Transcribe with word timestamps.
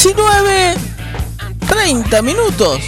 19, 0.00 0.76
30 1.66 2.22
minutos. 2.22 2.78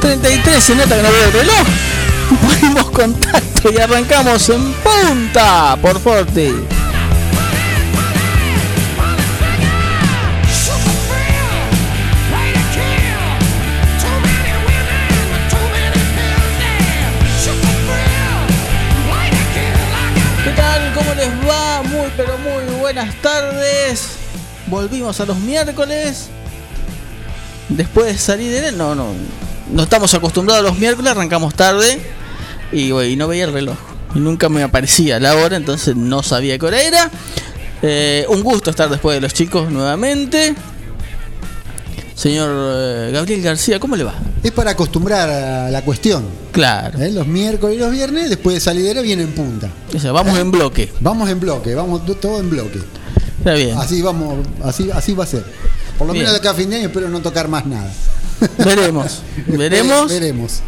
...33 0.00 0.60
se 0.60 0.74
nota 0.74 0.96
que 0.96 1.02
no 1.02 1.10
veo 1.10 1.24
el 1.24 1.32
reloj... 1.32 1.66
...ponemos 2.60 2.90
contacto 2.92 3.70
y 3.70 3.78
arrancamos 3.78 4.48
en 4.48 4.72
punta... 4.74 5.76
...por 5.82 6.00
Forti. 6.00 6.73
Buenas 22.94 23.14
tardes. 23.16 24.06
Volvimos 24.68 25.18
a 25.18 25.26
los 25.26 25.36
miércoles. 25.38 26.28
Después 27.68 28.06
de 28.06 28.16
salir 28.16 28.52
de 28.52 28.70
no, 28.70 28.94
no. 28.94 29.08
No 29.72 29.82
estamos 29.82 30.14
acostumbrados 30.14 30.64
a 30.64 30.68
los 30.68 30.78
miércoles, 30.78 31.10
arrancamos 31.10 31.54
tarde. 31.54 32.00
Y, 32.70 32.92
güey, 32.92 33.14
y 33.14 33.16
no 33.16 33.26
veía 33.26 33.46
el 33.46 33.52
reloj. 33.52 33.76
Nunca 34.14 34.48
me 34.48 34.62
aparecía 34.62 35.18
la 35.18 35.34
hora, 35.34 35.56
entonces 35.56 35.96
no 35.96 36.22
sabía 36.22 36.56
qué 36.56 36.66
hora 36.66 36.82
era. 36.82 37.10
Eh, 37.82 38.26
un 38.28 38.44
gusto 38.44 38.70
estar 38.70 38.88
después 38.88 39.16
de 39.16 39.22
los 39.22 39.34
chicos 39.34 39.72
nuevamente. 39.72 40.54
Señor 42.14 42.48
eh, 42.52 43.10
Gabriel 43.12 43.42
García, 43.42 43.80
¿cómo 43.80 43.96
le 43.96 44.04
va? 44.04 44.14
Es 44.42 44.52
para 44.52 44.70
acostumbrar 44.72 45.28
a 45.28 45.70
la 45.70 45.82
cuestión. 45.82 46.24
Claro. 46.52 46.98
¿eh? 47.02 47.10
Los 47.10 47.26
miércoles 47.26 47.76
y 47.76 47.80
los 47.80 47.90
viernes, 47.90 48.30
después 48.30 48.54
de 48.54 48.60
salidera, 48.60 49.00
viene 49.02 49.24
en 49.24 49.32
punta. 49.32 49.68
O 49.94 49.98
sea, 49.98 50.12
vamos 50.12 50.38
en 50.38 50.50
bloque. 50.52 50.92
Vamos 51.00 51.28
en 51.28 51.40
bloque, 51.40 51.74
vamos 51.74 52.06
to- 52.06 52.14
todo 52.14 52.38
en 52.38 52.50
bloque. 52.50 52.80
Está 53.38 53.54
bien. 53.54 53.76
Así 53.76 54.00
vamos, 54.00 54.46
así, 54.62 54.90
así 54.92 55.12
va 55.14 55.24
a 55.24 55.26
ser. 55.26 55.44
Por 55.98 56.06
lo 56.06 56.12
Bien. 56.12 56.24
menos 56.24 56.32
de 56.34 56.38
acá 56.40 56.50
a 56.50 56.54
fin 56.54 56.70
de 56.70 56.76
año 56.76 56.86
espero 56.86 57.08
no 57.08 57.20
tocar 57.20 57.48
más 57.48 57.66
nada. 57.66 57.90
Veremos. 58.58 59.22
Veremos. 59.46 60.08
Veremos. 60.08 60.60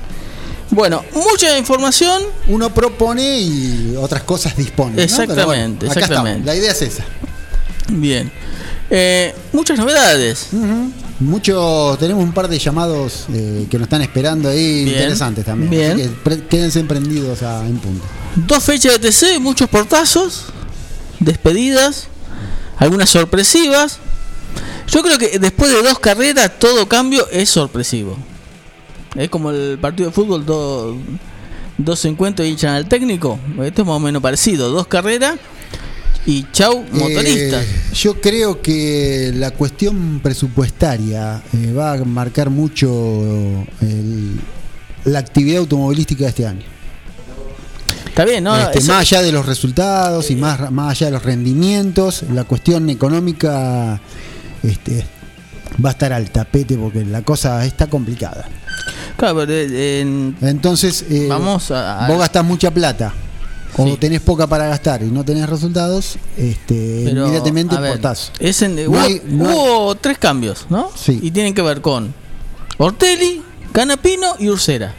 Bueno, 0.71 1.05
mucha 1.15 1.57
información. 1.59 2.23
Uno 2.49 2.75
propone 2.75 3.39
y 3.39 3.95
otras 3.97 4.23
cosas 4.25 4.57
dispone. 4.57 5.01
Exactamente, 5.03 5.45
bueno, 5.45 5.75
acá 5.77 5.87
exactamente. 6.01 6.31
estamos. 6.41 6.47
La 6.47 6.55
idea 6.57 6.73
es 6.73 6.83
esa. 6.83 7.05
Bien. 7.89 8.33
Eh, 8.91 9.33
muchas 9.53 9.79
novedades. 9.79 10.49
Ujú. 10.53 10.91
Muchos, 11.19 11.99
tenemos 11.99 12.23
un 12.23 12.33
par 12.33 12.47
de 12.49 12.59
llamados 12.59 13.25
eh, 13.33 13.67
que 13.71 13.79
nos 13.79 13.87
están 13.87 14.03
esperando 14.03 14.51
ahí, 14.51 14.85
Bien, 14.85 14.97
interesantes 14.99 15.45
también. 15.47 15.71
bien. 15.71 15.93
Así 15.93 16.03
que 16.03 16.09
pre- 16.23 16.47
quédense 16.47 16.85
prendidos 16.85 17.43
a, 17.43 17.67
en 17.67 17.79
punta. 17.79 18.07
Dos 18.35 18.63
fechas 18.63 19.01
de 19.01 19.11
TC, 19.11 19.41
muchos 19.41 19.69
portazos, 19.71 20.45
despedidas, 21.21 22.09
algunas 22.77 23.09
sorpresivas. 23.09 23.99
Yo 24.89 25.03
creo 25.03 25.17
que 25.19 25.39
después 25.39 25.71
de 25.73 25.83
dos 25.83 25.99
carreras 25.99 26.59
todo 26.59 26.87
cambio 26.87 27.27
es 27.31 27.49
sorpresivo. 27.49 28.17
Es 29.15 29.31
como 29.31 29.51
el 29.51 29.79
partido 29.81 30.11
de 30.11 30.15
fútbol, 30.15 30.45
do- 30.45 30.97
dos 31.79 32.05
encuentros 32.05 32.47
y 32.47 32.53
echan 32.53 32.75
al 32.75 32.87
técnico. 32.89 33.39
Esto 33.65 33.83
es 33.83 33.89
más 33.89 33.97
o 33.97 34.01
menos 34.01 34.21
parecido. 34.21 34.71
Dos 34.71 34.87
carreras 34.87 35.37
y 36.27 36.45
chau, 36.53 36.85
motoristas. 36.93 37.65
Eh, 37.65 37.69
yo 37.95 38.21
creo 38.21 38.61
que 38.61 39.33
la 39.35 39.53
cuestión 39.53 40.21
presupuestaria 40.23 41.43
eh, 41.55 41.73
va 41.73 41.93
a 41.93 42.05
marcar 42.05 42.51
mucho 42.51 42.89
el- 43.81 44.39
la 45.05 45.21
actividad 45.21 45.59
automovilística 45.61 46.25
de 46.25 46.29
este 46.31 46.47
año. 46.47 46.63
Está 48.07 48.25
bien, 48.25 48.45
¿no? 48.45 48.57
Este, 48.59 48.79
Eso- 48.79 48.89
más 48.93 49.01
allá 49.03 49.23
de 49.23 49.31
los 49.33 49.45
resultados 49.47 50.31
y 50.31 50.37
más, 50.37 50.71
más 50.73 50.91
allá 50.93 51.07
de 51.07 51.13
los 51.13 51.23
rendimientos, 51.23 52.25
la 52.33 52.45
cuestión 52.45 52.89
económica 52.91 54.01
este, 54.63 55.05
va 55.85 55.91
a 55.91 55.93
estar 55.93 56.13
al 56.13 56.31
tapete 56.31 56.77
porque 56.77 57.05
la 57.05 57.23
cosa 57.23 57.65
está 57.67 57.87
complicada. 57.89 58.49
claro, 59.17 59.37
pero, 59.41 59.53
eh, 59.53 60.01
en- 60.01 60.37
Entonces, 60.41 61.05
eh, 61.11 61.27
Vamos 61.29 61.71
a- 61.71 62.07
a- 62.07 62.09
vos 62.09 62.19
gastás 62.19 62.45
mucha 62.45 62.71
plata. 62.71 63.13
O 63.79 63.85
Sí. 63.87 63.97
tenés 63.99 64.21
poca 64.23 64.47
para 64.47 64.67
gastar 64.69 65.03
y 65.03 65.07
no 65.07 65.23
tenés 65.25 65.49
resultados, 65.49 66.17
este, 66.37 67.03
Pero, 67.05 67.25
inmediatamente 67.27 67.77
a 67.77 67.81
ver, 67.81 67.93
portás. 67.93 68.33
es 68.39 68.63
en- 68.63 68.77
No 68.77 68.91
hubo, 68.91 68.99
hay- 69.01 69.21
no 69.27 69.49
hay- 69.49 69.55
hubo 69.55 69.95
tres 69.97 70.17
cambios, 70.19 70.67
¿no? 70.71 70.91
Sí. 70.97 71.19
Y 71.23 71.31
tienen 71.31 71.53
que 71.55 71.61
ver 71.63 71.81
con 71.83 72.15
Ortelli, 72.79 73.43
Canapino 73.73 74.35
y 74.39 74.49
Ursera. 74.49 74.95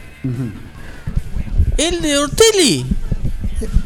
El 1.76 2.00
de 2.02 2.18
Ortelli 2.18 2.86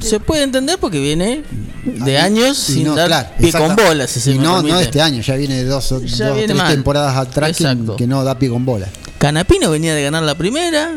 se 0.01 0.21
puede 0.21 0.43
entender 0.43 0.79
porque 0.79 0.99
viene 1.01 1.43
de 1.85 2.19
Ahí- 2.19 2.27
años 2.27 2.59
sin 2.59 2.85
no, 2.85 2.95
dar 2.95 3.07
claro, 3.09 3.29
pie 3.39 3.53
con 3.53 3.75
bola, 3.77 4.07
si 4.07 4.21
se 4.21 4.33
y 4.33 4.39
no, 4.39 4.63
no 4.63 4.79
este 4.79 5.01
año, 5.01 5.21
ya 5.23 5.37
viene 5.37 5.57
de 5.57 5.65
dos, 5.65 5.91
o- 5.93 6.01
Ya 6.03 6.27
dos, 6.29 6.35
viene 6.37 6.49
tres 6.53 6.57
mal. 6.59 6.73
temporadas 6.75 7.17
atrás 7.17 7.57
que, 7.57 7.65
Exacto. 7.65 7.97
que 7.97 8.07
no 8.07 8.23
da 8.25 8.39
pie 8.39 8.49
con 8.51 8.65
bola. 8.65 8.89
Canapino 9.19 9.71
venía 9.71 9.95
de 9.95 10.03
ganar 10.03 10.23
la 10.23 10.35
primera, 10.37 10.93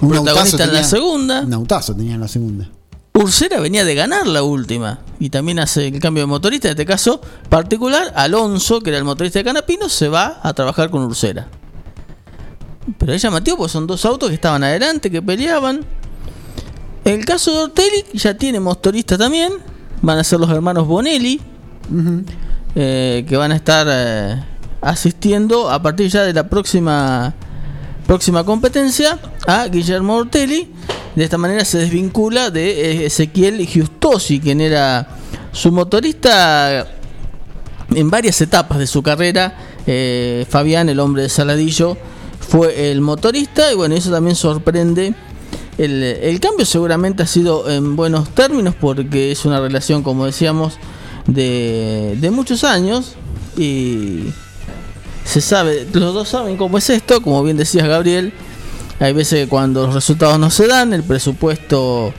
Un 0.00 0.08
protagonista 0.08 0.64
en 0.64 0.72
la 0.74 0.84
segunda. 0.84 1.40
Un 1.42 1.54
autazo 1.54 1.94
tenía 1.94 2.14
en 2.14 2.20
la 2.20 2.28
segunda. 2.28 2.68
Ursera 3.16 3.60
venía 3.60 3.84
de 3.84 3.94
ganar 3.94 4.26
la 4.26 4.42
última 4.42 4.98
y 5.18 5.30
también 5.30 5.58
hace 5.58 5.88
el 5.88 6.00
cambio 6.00 6.24
de 6.24 6.26
motorista. 6.26 6.68
En 6.68 6.72
este 6.72 6.84
caso 6.84 7.20
particular, 7.48 8.12
Alonso, 8.14 8.80
que 8.80 8.90
era 8.90 8.98
el 8.98 9.04
motorista 9.04 9.38
de 9.38 9.44
Canapino, 9.44 9.88
se 9.88 10.08
va 10.08 10.38
a 10.42 10.52
trabajar 10.52 10.90
con 10.90 11.02
Ursera. 11.02 11.48
Pero 12.98 13.14
es 13.14 13.22
llamativo 13.22 13.56
porque 13.56 13.72
son 13.72 13.86
dos 13.86 14.04
autos 14.04 14.28
que 14.28 14.34
estaban 14.34 14.62
adelante, 14.62 15.10
que 15.10 15.22
peleaban. 15.22 15.80
El 17.04 17.24
caso 17.24 17.52
de 17.52 17.58
Ortelli 17.64 18.04
ya 18.12 18.36
tiene 18.36 18.60
motorista 18.60 19.16
también. 19.16 19.52
Van 20.02 20.18
a 20.18 20.24
ser 20.24 20.38
los 20.38 20.50
hermanos 20.50 20.86
Bonelli, 20.86 21.40
eh, 22.74 23.24
que 23.26 23.36
van 23.36 23.50
a 23.50 23.56
estar 23.56 23.86
eh, 23.88 24.44
asistiendo 24.82 25.70
a 25.70 25.80
partir 25.80 26.08
ya 26.08 26.22
de 26.22 26.34
la 26.34 26.48
próxima 26.48 27.34
próxima 28.06 28.44
competencia 28.44 29.18
a 29.46 29.66
Guillermo 29.66 30.16
Ortelli. 30.16 30.68
De 31.14 31.24
esta 31.24 31.38
manera 31.38 31.64
se 31.64 31.78
desvincula 31.78 32.50
de 32.50 33.02
eh, 33.02 33.06
Ezequiel 33.06 33.66
Giustosi, 33.66 34.38
quien 34.40 34.60
era 34.60 35.08
su 35.52 35.72
motorista 35.72 36.86
en 37.94 38.10
varias 38.10 38.40
etapas 38.40 38.78
de 38.78 38.86
su 38.86 39.02
carrera. 39.02 39.56
Eh, 39.86 40.46
Fabián, 40.48 40.88
el 40.88 41.00
hombre 41.00 41.22
de 41.22 41.28
Saladillo, 41.28 41.96
fue 42.40 42.90
el 42.90 43.00
motorista 43.00 43.72
y 43.72 43.76
bueno, 43.76 43.94
eso 43.94 44.10
también 44.10 44.36
sorprende. 44.36 45.14
El, 45.78 46.40
cambio 46.40 46.64
seguramente 46.64 47.22
ha 47.22 47.26
sido 47.26 47.68
en 47.70 47.96
buenos 47.96 48.30
términos 48.30 48.74
porque 48.80 49.30
es 49.30 49.44
una 49.44 49.60
relación, 49.60 50.02
como 50.02 50.24
decíamos, 50.24 50.78
de, 51.26 52.16
de 52.18 52.30
muchos 52.30 52.64
años 52.64 53.14
y 53.58 54.30
se 55.26 55.40
sabe, 55.40 55.86
los 55.92 56.14
dos 56.14 56.28
saben 56.28 56.56
cómo 56.56 56.78
es 56.78 56.88
esto, 56.88 57.20
como 57.20 57.42
bien 57.42 57.56
decías 57.56 57.88
Gabriel, 57.88 58.32
hay 59.00 59.12
veces 59.12 59.44
que 59.44 59.48
cuando 59.48 59.86
los 59.86 59.94
resultados 59.94 60.38
no 60.38 60.50
se 60.50 60.66
dan, 60.66 60.92
el 60.92 61.02
presupuesto 61.02 62.14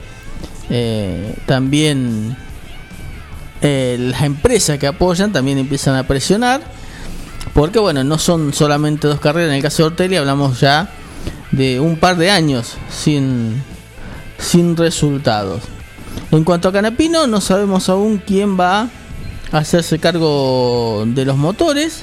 eh, 0.70 1.34
también 1.46 2.36
eh, 3.62 3.96
las 3.98 4.22
empresas 4.22 4.78
que 4.78 4.86
apoyan 4.86 5.32
también 5.32 5.58
empiezan 5.58 5.96
a 5.96 6.06
presionar. 6.06 6.60
Porque 7.54 7.78
bueno, 7.78 8.04
no 8.04 8.18
son 8.18 8.52
solamente 8.52 9.08
dos 9.08 9.20
carreras, 9.20 9.50
en 9.50 9.56
el 9.56 9.62
caso 9.62 9.82
de 9.82 9.86
Ortelli 9.88 10.16
hablamos 10.16 10.60
ya 10.60 10.90
de 11.50 11.80
un 11.80 11.96
par 11.96 12.16
de 12.16 12.30
años 12.30 12.74
sin, 12.90 13.62
sin 14.38 14.76
resultados. 14.76 15.62
En 16.30 16.44
cuanto 16.44 16.68
a 16.68 16.72
Canapino, 16.72 17.26
no 17.26 17.40
sabemos 17.40 17.88
aún 17.88 18.22
quién 18.24 18.60
va 18.60 18.90
hacerse 19.50 19.98
cargo 19.98 21.04
de 21.06 21.24
los 21.24 21.36
motores. 21.36 22.02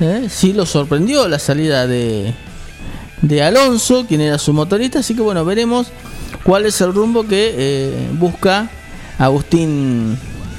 ¿Eh? 0.00 0.26
Sí 0.28 0.52
lo 0.52 0.66
sorprendió 0.66 1.28
la 1.28 1.38
salida 1.38 1.86
de, 1.86 2.34
de 3.22 3.42
Alonso, 3.42 4.06
quien 4.06 4.20
era 4.20 4.38
su 4.38 4.52
motorista. 4.52 5.00
Así 5.00 5.14
que 5.14 5.22
bueno, 5.22 5.44
veremos 5.44 5.88
cuál 6.44 6.66
es 6.66 6.80
el 6.80 6.92
rumbo 6.92 7.26
que 7.26 7.54
eh, 7.56 8.08
busca 8.12 8.70
Agustín, 9.18 10.18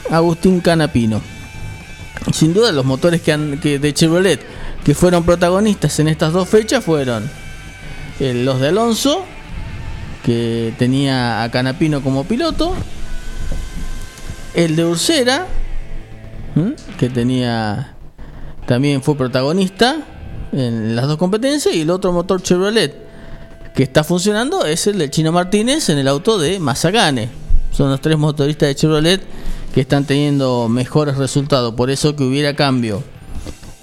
Agustín 0.09 0.59
Canapino. 0.61 1.21
Sin 2.31 2.53
duda 2.53 2.71
los 2.71 2.85
motores 2.85 3.21
que, 3.21 3.33
han, 3.33 3.59
que 3.59 3.79
de 3.79 3.93
Chevrolet 3.93 4.39
que 4.83 4.95
fueron 4.95 5.23
protagonistas 5.23 5.99
en 5.99 6.07
estas 6.07 6.33
dos 6.33 6.47
fechas 6.49 6.83
fueron 6.83 7.29
eh, 8.19 8.33
los 8.33 8.59
de 8.59 8.69
Alonso, 8.69 9.25
que 10.23 10.73
tenía 10.77 11.43
a 11.43 11.51
Canapino 11.51 12.01
como 12.01 12.25
piloto, 12.25 12.75
el 14.53 14.75
de 14.75 14.85
Ursera, 14.85 15.47
que 16.97 17.09
tenía 17.09 17.95
también 18.65 19.01
fue 19.01 19.15
protagonista 19.15 19.97
en 20.51 20.95
las 20.95 21.07
dos 21.07 21.17
competencias, 21.17 21.73
y 21.75 21.81
el 21.81 21.89
otro 21.89 22.11
motor 22.11 22.41
Chevrolet 22.41 23.03
que 23.73 23.83
está 23.83 24.03
funcionando 24.03 24.65
es 24.65 24.85
el 24.87 24.99
de 24.99 25.09
Chino 25.09 25.31
Martínez 25.31 25.89
en 25.89 25.97
el 25.97 26.07
auto 26.07 26.37
de 26.37 26.59
Mazacane. 26.59 27.29
Son 27.71 27.89
los 27.89 27.99
tres 28.01 28.17
motoristas 28.17 28.69
de 28.69 28.75
Chevrolet 28.75 29.21
que 29.73 29.81
están 29.81 30.05
teniendo 30.05 30.69
mejores 30.69 31.17
resultados, 31.17 31.73
por 31.73 31.89
eso 31.89 32.15
que 32.15 32.23
hubiera 32.23 32.55
cambio. 32.55 33.03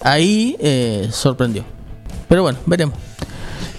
Ahí 0.01 0.57
eh, 0.61 1.09
sorprendió. 1.11 1.65
Pero 2.29 2.43
bueno, 2.43 2.59
veremos. 2.67 2.95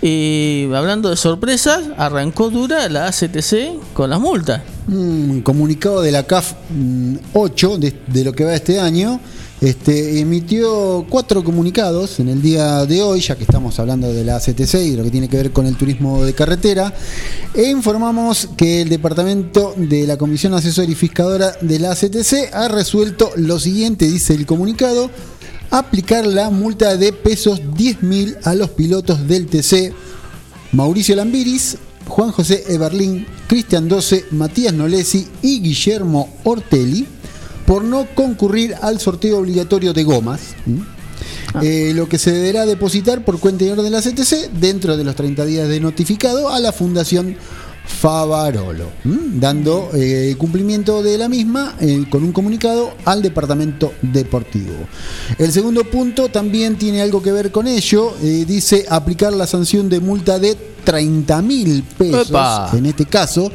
Y 0.02 0.68
hablando 0.74 1.10
de 1.10 1.16
sorpresas, 1.16 1.84
arrancó 1.98 2.50
dura 2.50 2.90
la 2.90 3.08
ACTC 3.08 3.94
con 3.94 4.10
las 4.10 4.20
multas. 4.20 4.62
Un 4.88 5.42
comunicado 5.42 6.02
de 6.02 6.12
la 6.12 6.24
CAF 6.24 6.54
mm, 6.70 7.16
8 7.34 7.78
de, 7.78 7.94
de 8.08 8.24
lo 8.26 8.34
que 8.34 8.44
va 8.44 8.54
este 8.54 8.80
año. 8.80 9.22
Este, 9.62 10.20
emitió 10.20 11.06
cuatro 11.08 11.44
comunicados 11.44 12.20
en 12.20 12.30
el 12.30 12.42
día 12.42 12.84
de 12.88 13.04
hoy, 13.04 13.22
ya 13.22 13.36
que 13.36 13.44
estamos 13.44 13.80
hablando 13.80 14.12
de 14.12 14.26
la 14.26 14.38
ACTC 14.38 14.74
y 14.74 14.96
lo 14.96 15.04
que 15.04 15.12
tiene 15.12 15.30
que 15.30 15.38
ver 15.38 15.52
con 15.52 15.68
el 15.68 15.78
turismo 15.78 16.26
de 16.26 16.34
carretera, 16.34 16.92
e 17.54 17.70
informamos 17.70 18.50
que 18.58 18.82
el 18.82 18.90
departamento 18.90 19.76
de 19.78 20.08
la 20.08 20.18
Comisión 20.18 20.56
Asesorificadora 20.56 21.54
de 21.62 21.78
la 21.78 21.92
ACTC 21.92 22.52
ha 22.54 22.70
resuelto 22.70 23.30
lo 23.36 23.60
siguiente, 23.60 24.10
dice 24.10 24.34
el 24.34 24.48
comunicado, 24.48 25.12
aplicar 25.70 26.26
la 26.26 26.50
multa 26.50 26.98
de 26.98 27.14
pesos 27.14 27.62
10.000 27.62 28.40
a 28.44 28.56
los 28.56 28.72
pilotos 28.72 29.28
del 29.28 29.46
TC 29.46 29.94
Mauricio 30.72 31.16
Lambiris, 31.16 31.78
Juan 32.08 32.32
José 32.32 32.64
Eberlín, 32.68 33.28
Cristian 33.46 33.88
Doce, 33.88 34.26
Matías 34.32 34.74
Nolesi 34.74 35.28
y 35.44 35.62
Guillermo 35.62 36.34
Ortelli 36.46 37.06
por 37.66 37.84
no 37.84 38.08
concurrir 38.16 38.76
al 38.82 39.00
sorteo 39.00 39.40
obligatorio 39.40 39.94
de 39.94 40.04
gomas. 40.04 40.42
¿m? 40.66 40.84
Eh, 41.62 41.92
lo 41.94 42.08
que 42.08 42.18
se 42.18 42.32
deberá 42.32 42.66
depositar 42.66 43.26
por 43.26 43.40
cuenta 43.40 43.64
y 43.66 43.70
orden 43.70 43.86
de 43.86 43.92
la 43.92 44.02
CTC 44.02 44.52
dentro 44.54 44.98
de 44.98 45.04
los 45.04 45.16
30 45.16 45.46
días 45.46 45.68
de 45.68 45.80
notificado 45.80 46.50
a 46.50 46.60
la 46.60 46.72
Fundación 46.72 47.36
Favarolo, 47.86 48.92
¿m? 49.04 49.18
dando 49.34 49.90
eh, 49.94 50.36
cumplimiento 50.38 51.04
de 51.04 51.18
la 51.18 51.28
misma 51.28 51.76
eh, 51.80 52.06
con 52.10 52.24
un 52.24 52.32
comunicado 52.32 52.94
al 53.06 53.22
Departamento 53.22 53.94
Deportivo. 54.02 54.74
El 55.38 55.52
segundo 55.52 55.84
punto 55.84 56.30
también 56.30 56.78
tiene 56.78 57.02
algo 57.02 57.22
que 57.22 57.32
ver 57.32 57.52
con 57.52 57.68
ello, 57.68 58.14
eh, 58.22 58.46
dice 58.48 58.86
aplicar 58.90 59.34
la 59.34 59.48
sanción 59.48 59.90
de 59.90 60.00
multa 60.00 60.40
de 60.40 60.58
30 60.84 61.42
mil 61.42 61.84
pesos, 61.84 62.74
en 62.74 62.86
este 62.86 63.06
caso, 63.06 63.52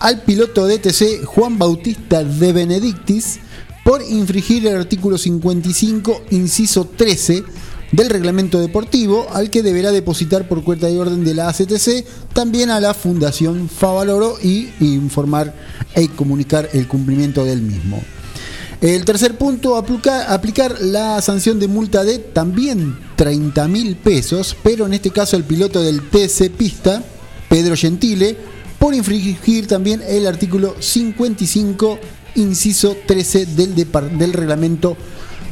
al 0.00 0.22
piloto 0.22 0.66
DTC 0.66 1.24
Juan 1.24 1.58
Bautista 1.58 2.24
de 2.24 2.52
Benedictis 2.52 3.38
por 3.84 4.02
infringir 4.02 4.66
el 4.66 4.76
artículo 4.76 5.16
55, 5.18 6.22
inciso 6.30 6.84
13 6.86 7.44
del 7.92 8.08
reglamento 8.08 8.60
deportivo, 8.60 9.26
al 9.32 9.50
que 9.50 9.62
deberá 9.62 9.90
depositar 9.90 10.46
por 10.48 10.62
cuenta 10.62 10.88
y 10.90 10.96
orden 10.96 11.24
de 11.24 11.34
la 11.34 11.48
ACTC 11.48 12.04
también 12.32 12.70
a 12.70 12.80
la 12.80 12.94
Fundación 12.94 13.68
Favaloro 13.68 14.36
y 14.42 14.68
informar 14.80 15.54
e 15.94 16.08
comunicar 16.08 16.68
el 16.72 16.86
cumplimiento 16.86 17.44
del 17.44 17.62
mismo. 17.62 18.00
El 18.80 19.04
tercer 19.04 19.36
punto, 19.36 19.76
aplica- 19.76 20.32
aplicar 20.32 20.80
la 20.80 21.20
sanción 21.20 21.58
de 21.58 21.68
multa 21.68 22.04
de 22.04 22.18
también 22.18 22.96
30 23.16 23.68
mil 23.68 23.96
pesos, 23.96 24.56
pero 24.62 24.86
en 24.86 24.94
este 24.94 25.10
caso 25.10 25.36
el 25.36 25.44
piloto 25.44 25.82
del 25.82 26.08
TC 26.08 26.48
Pista, 26.50 27.02
Pedro 27.48 27.76
Gentile, 27.76 28.38
por 28.80 28.94
infringir 28.94 29.66
también 29.68 30.02
el 30.08 30.26
artículo 30.26 30.74
55, 30.80 31.98
inciso 32.36 32.96
13 33.06 33.44
del, 33.46 33.74
del 33.74 34.32
reglamento 34.32 34.96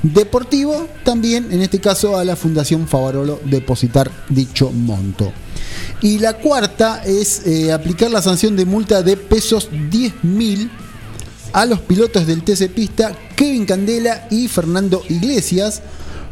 deportivo, 0.02 0.88
también 1.04 1.52
en 1.52 1.60
este 1.60 1.78
caso 1.78 2.16
a 2.16 2.24
la 2.24 2.36
Fundación 2.36 2.88
Favarolo 2.88 3.38
depositar 3.44 4.10
dicho 4.30 4.70
monto. 4.70 5.30
Y 6.00 6.18
la 6.18 6.38
cuarta 6.38 7.02
es 7.04 7.46
eh, 7.46 7.70
aplicar 7.70 8.10
la 8.10 8.22
sanción 8.22 8.56
de 8.56 8.64
multa 8.64 9.02
de 9.02 9.18
pesos 9.18 9.68
10 9.90 10.24
mil 10.24 10.70
a 11.52 11.66
los 11.66 11.80
pilotos 11.80 12.26
del 12.26 12.42
TC 12.42 12.70
Pista 12.70 13.12
Kevin 13.36 13.66
Candela 13.66 14.26
y 14.30 14.48
Fernando 14.48 15.02
Iglesias 15.10 15.82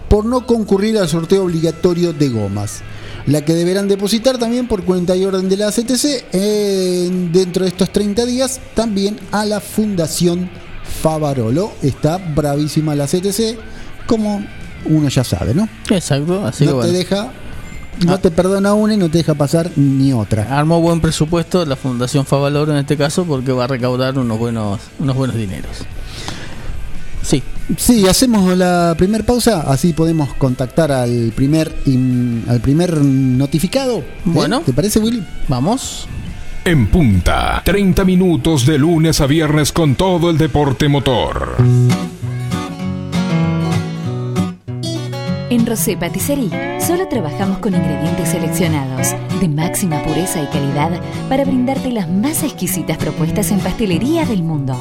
por 0.09 0.25
no 0.25 0.47
concurrir 0.47 0.97
al 0.97 1.09
sorteo 1.09 1.45
obligatorio 1.45 2.15
de 2.15 2.31
gomas. 2.31 2.81
La 3.27 3.45
que 3.45 3.55
deberán 3.55 3.89
depositar 3.89 4.39
también 4.39 4.69
por 4.69 4.85
cuenta 4.85 5.17
y 5.17 5.25
orden 5.25 5.49
de 5.49 5.57
la 5.57 5.73
CTC 5.73 6.25
en- 6.33 7.33
dentro 7.33 7.65
de 7.65 7.71
estos 7.71 7.91
30 7.91 8.25
días 8.25 8.61
también 8.75 9.19
a 9.33 9.45
la 9.45 9.61
Fundación 9.61 10.49
Favarolo. 11.03 11.73
Está 11.83 12.19
bravísima 12.19 12.95
la 12.95 13.07
CTC, 13.07 13.59
como 14.07 14.45
uno 14.85 15.09
ya 15.09 15.25
sabe, 15.25 15.55
¿no? 15.55 15.69
Exacto, 15.91 16.47
así 16.47 16.65
que 16.65 16.71
no 16.71 16.71
te 16.71 16.77
bueno. 16.87 16.93
deja, 16.93 17.33
no 18.07 18.13
Ah. 18.15 18.19
te 18.19 18.31
perdona 18.31 18.75
una 18.75 18.95
y 18.95 18.97
no 18.97 19.09
te 19.11 19.19
deja 19.19 19.35
pasar 19.35 19.73
ni 19.75 20.13
otra. 20.13 20.47
Armó 20.57 20.81
buen 20.81 21.01
presupuesto 21.01 21.65
la 21.67 21.75
Fundación 21.75 22.25
Favaloro 22.27 22.71
en 22.73 22.79
este 22.79 22.97
caso 22.97 23.25
porque 23.25 23.51
va 23.51 23.65
a 23.65 23.67
recaudar 23.67 24.17
unos 24.19 24.39
buenos, 24.39 24.79
unos 25.01 25.17
buenos 25.17 25.35
dineros. 25.37 25.79
Sí, 27.27 27.43
Sí, 27.77 28.07
hacemos 28.07 28.57
la 28.57 28.95
primer 28.97 29.25
pausa, 29.27 29.63
así 29.63 29.93
podemos 29.93 30.33
contactar 30.35 30.93
al 30.93 31.33
primer 31.35 31.75
in- 31.87 32.45
al 32.49 32.61
primer 32.61 32.97
notificado. 33.03 33.99
¿eh? 33.99 34.05
Bueno. 34.25 34.61
¿te 34.61 34.73
parece, 34.73 35.01
Willy? 35.01 35.25
vamos. 35.49 36.07
En 36.65 36.87
punta, 36.87 37.63
30 37.65 38.05
minutos 38.05 38.67
de 38.67 38.79
lunes 38.79 39.21
a 39.21 39.27
viernes 39.27 39.73
con 39.73 39.97
todo 39.97 40.31
el 40.31 40.39
deporte 40.39 40.89
motor. 40.89 41.57
En 45.49 45.65
Rosé 45.67 45.97
Patisserie 45.97 46.81
solo 46.81 47.07
trabajamos 47.09 47.59
con 47.59 47.75
ingredientes 47.75 48.29
seleccionados 48.31 49.09
de 49.41 49.49
máxima 49.49 50.03
pureza 50.03 50.43
y 50.43 50.47
calidad 50.47 51.01
para 51.29 51.45
brindarte 51.45 51.91
las 51.93 52.09
más 52.09 52.43
exquisitas 52.43 52.97
propuestas 52.99 53.51
en 53.53 53.61
pastelería 53.61 54.25
del 54.27 54.43
mundo. 54.43 54.79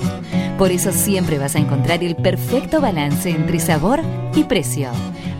Por 0.57 0.71
eso 0.71 0.93
siempre 0.93 1.37
vas 1.37 1.55
a 1.55 1.59
encontrar 1.59 2.03
el 2.03 2.15
perfecto 2.15 2.79
balance 2.79 3.29
entre 3.29 3.59
sabor 3.59 3.99
y 4.35 4.45
precio. 4.45 4.89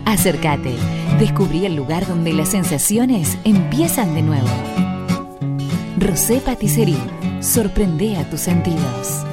Acércate, 0.04 0.74
descubrí 1.18 1.64
el 1.64 1.74
lugar 1.74 2.06
donde 2.06 2.34
las 2.34 2.50
sensaciones 2.50 3.38
empiezan 3.44 4.14
de 4.14 4.22
nuevo. 4.22 4.48
Rosé 5.98 6.40
Patisserie, 6.40 6.98
sorprende 7.40 8.18
a 8.18 8.28
tus 8.28 8.40
sentidos. 8.40 9.24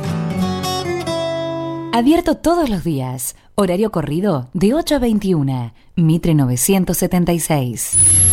Abierto 1.91 2.37
todos 2.37 2.69
los 2.69 2.83
días. 2.83 3.35
Horario 3.55 3.91
corrido 3.91 4.49
de 4.53 4.73
8 4.73 4.95
a 4.95 4.99
21. 4.99 5.73
Mitre 5.95 6.33
976. 6.33 8.32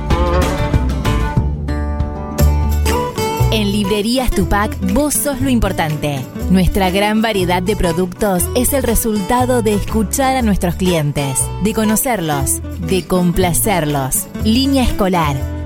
En 3.52 3.70
Librerías 3.70 4.30
Tupac, 4.30 4.74
vos 4.94 5.12
sos 5.12 5.42
lo 5.42 5.50
importante. 5.50 6.24
Nuestra 6.50 6.88
gran 6.88 7.20
variedad 7.20 7.62
de 7.62 7.76
productos 7.76 8.48
es 8.54 8.72
el 8.72 8.82
resultado 8.82 9.60
de 9.60 9.74
escuchar 9.74 10.36
a 10.36 10.42
nuestros 10.42 10.76
clientes, 10.76 11.38
de 11.62 11.74
conocerlos, 11.74 12.62
de 12.88 13.06
complacerlos. 13.06 14.26
Línea 14.42 14.84
escolar, 14.84 15.36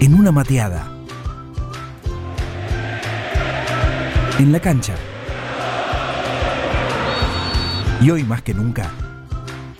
En 0.00 0.14
una 0.14 0.30
mateada. 0.30 0.92
En 4.38 4.52
la 4.52 4.60
cancha 4.60 4.94
y 8.00 8.10
hoy 8.10 8.24
más 8.24 8.42
que 8.42 8.52
nunca, 8.52 8.90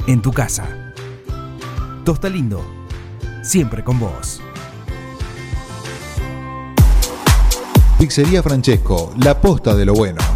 en 0.06 0.22
tu 0.22 0.32
casa. 0.32 0.66
Tosta 2.04 2.28
Lindo, 2.28 2.64
siempre 3.42 3.84
con 3.84 3.98
vos. 3.98 4.40
Pizzería 7.98 8.42
Francesco, 8.42 9.12
la 9.18 9.40
posta 9.40 9.74
de 9.74 9.84
lo 9.84 9.94
bueno. 9.94 10.35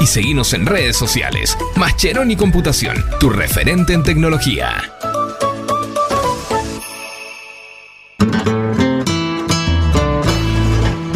y 0.00 0.06
seguimos 0.06 0.52
en 0.52 0.66
redes 0.66 0.96
sociales. 0.96 1.56
Mascheroni 1.76 2.36
Computación, 2.36 2.96
tu 3.20 3.30
referente 3.30 3.92
en 3.92 4.02
tecnología. 4.02 4.74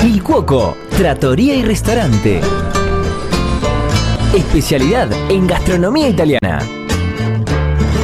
Il 0.05 0.23
Cuoco, 0.23 0.77
Trattoria 0.97 1.55
y 1.55 1.63
Restaurante. 1.63 2.41
Especialidad 4.35 5.11
en 5.31 5.47
gastronomía 5.47 6.09
italiana. 6.09 6.61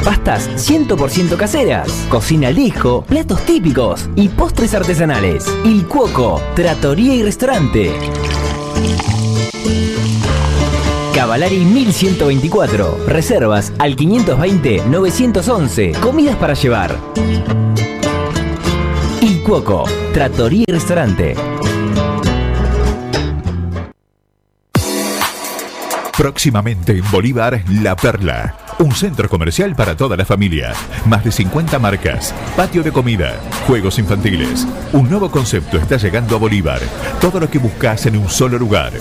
Pastas 0.03 0.47
100% 0.69 1.35
caseras, 1.35 1.89
cocina 2.09 2.49
al 2.49 2.55
disco, 2.55 3.03
platos 3.05 3.43
típicos 3.45 4.07
y 4.15 4.29
postres 4.29 4.73
artesanales. 4.75 5.45
Il 5.63 5.87
Cuoco, 5.87 6.39
Trattoria 6.55 7.15
y 7.15 7.23
Restaurante. 7.23 7.91
Cavalari 11.15 11.63
1124. 11.63 13.05
Reservas 13.07 13.71
al 13.79 13.95
520-911. 13.95 15.97
Comidas 16.01 16.35
para 16.35 16.53
llevar. 16.55 16.93
Il 19.21 19.41
Cuoco, 19.41 19.85
Trattoria 20.13 20.65
y 20.67 20.71
Restaurante. 20.71 21.35
Próximamente 26.17 26.91
en 26.91 27.09
Bolívar, 27.09 27.63
La 27.69 27.95
Perla. 27.95 28.57
Un 28.79 28.91
centro 28.91 29.29
comercial 29.29 29.73
para 29.73 29.95
toda 29.95 30.17
la 30.17 30.25
familia. 30.25 30.73
Más 31.05 31.23
de 31.23 31.31
50 31.31 31.79
marcas. 31.79 32.35
Patio 32.57 32.83
de 32.83 32.91
comida. 32.91 33.39
Juegos 33.67 33.99
infantiles. 33.99 34.67
Un 34.91 35.09
nuevo 35.09 35.31
concepto 35.31 35.77
está 35.77 35.95
llegando 35.95 36.35
a 36.35 36.39
Bolívar. 36.39 36.81
Todo 37.21 37.39
lo 37.39 37.49
que 37.49 37.57
buscas 37.57 38.05
en 38.05 38.17
un 38.17 38.27
solo 38.27 38.57
lugar. 38.57 38.91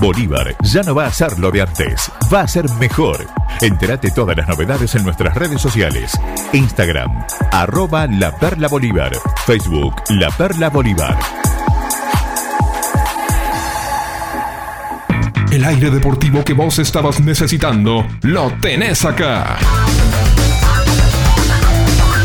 Bolívar 0.00 0.56
ya 0.62 0.82
no 0.82 0.94
va 0.94 1.06
a 1.06 1.12
ser 1.12 1.38
lo 1.38 1.50
de 1.50 1.62
antes, 1.62 2.10
va 2.32 2.42
a 2.42 2.48
ser 2.48 2.70
mejor. 2.74 3.26
Entérate 3.60 4.10
todas 4.10 4.36
las 4.36 4.46
novedades 4.46 4.94
en 4.94 5.02
nuestras 5.02 5.34
redes 5.34 5.60
sociales. 5.60 6.12
Instagram, 6.52 7.10
arroba 7.50 8.06
La 8.06 8.36
Perla 8.36 8.68
Bolívar. 8.68 9.12
Facebook, 9.44 9.94
La 10.10 10.30
Perla 10.30 10.70
Bolívar. 10.70 11.18
El 15.50 15.64
aire 15.64 15.90
deportivo 15.90 16.44
que 16.44 16.52
vos 16.52 16.78
estabas 16.78 17.20
necesitando, 17.20 18.06
lo 18.22 18.52
tenés 18.60 19.04
acá. 19.04 19.56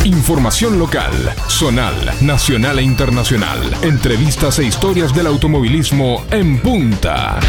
Información 0.05 0.79
local, 0.79 1.13
zonal, 1.47 1.95
nacional 2.19 2.79
e 2.79 2.83
internacional. 2.83 3.57
Entrevistas 3.83 4.59
e 4.59 4.65
historias 4.65 5.15
del 5.15 5.27
automovilismo 5.27 6.25
en 6.29 6.59
punta. 6.59 7.39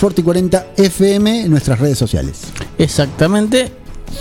Forti40 0.00 0.64
FM 0.78 1.42
en 1.42 1.50
nuestras 1.50 1.78
redes 1.78 1.98
sociales. 1.98 2.40
Exactamente. 2.78 3.70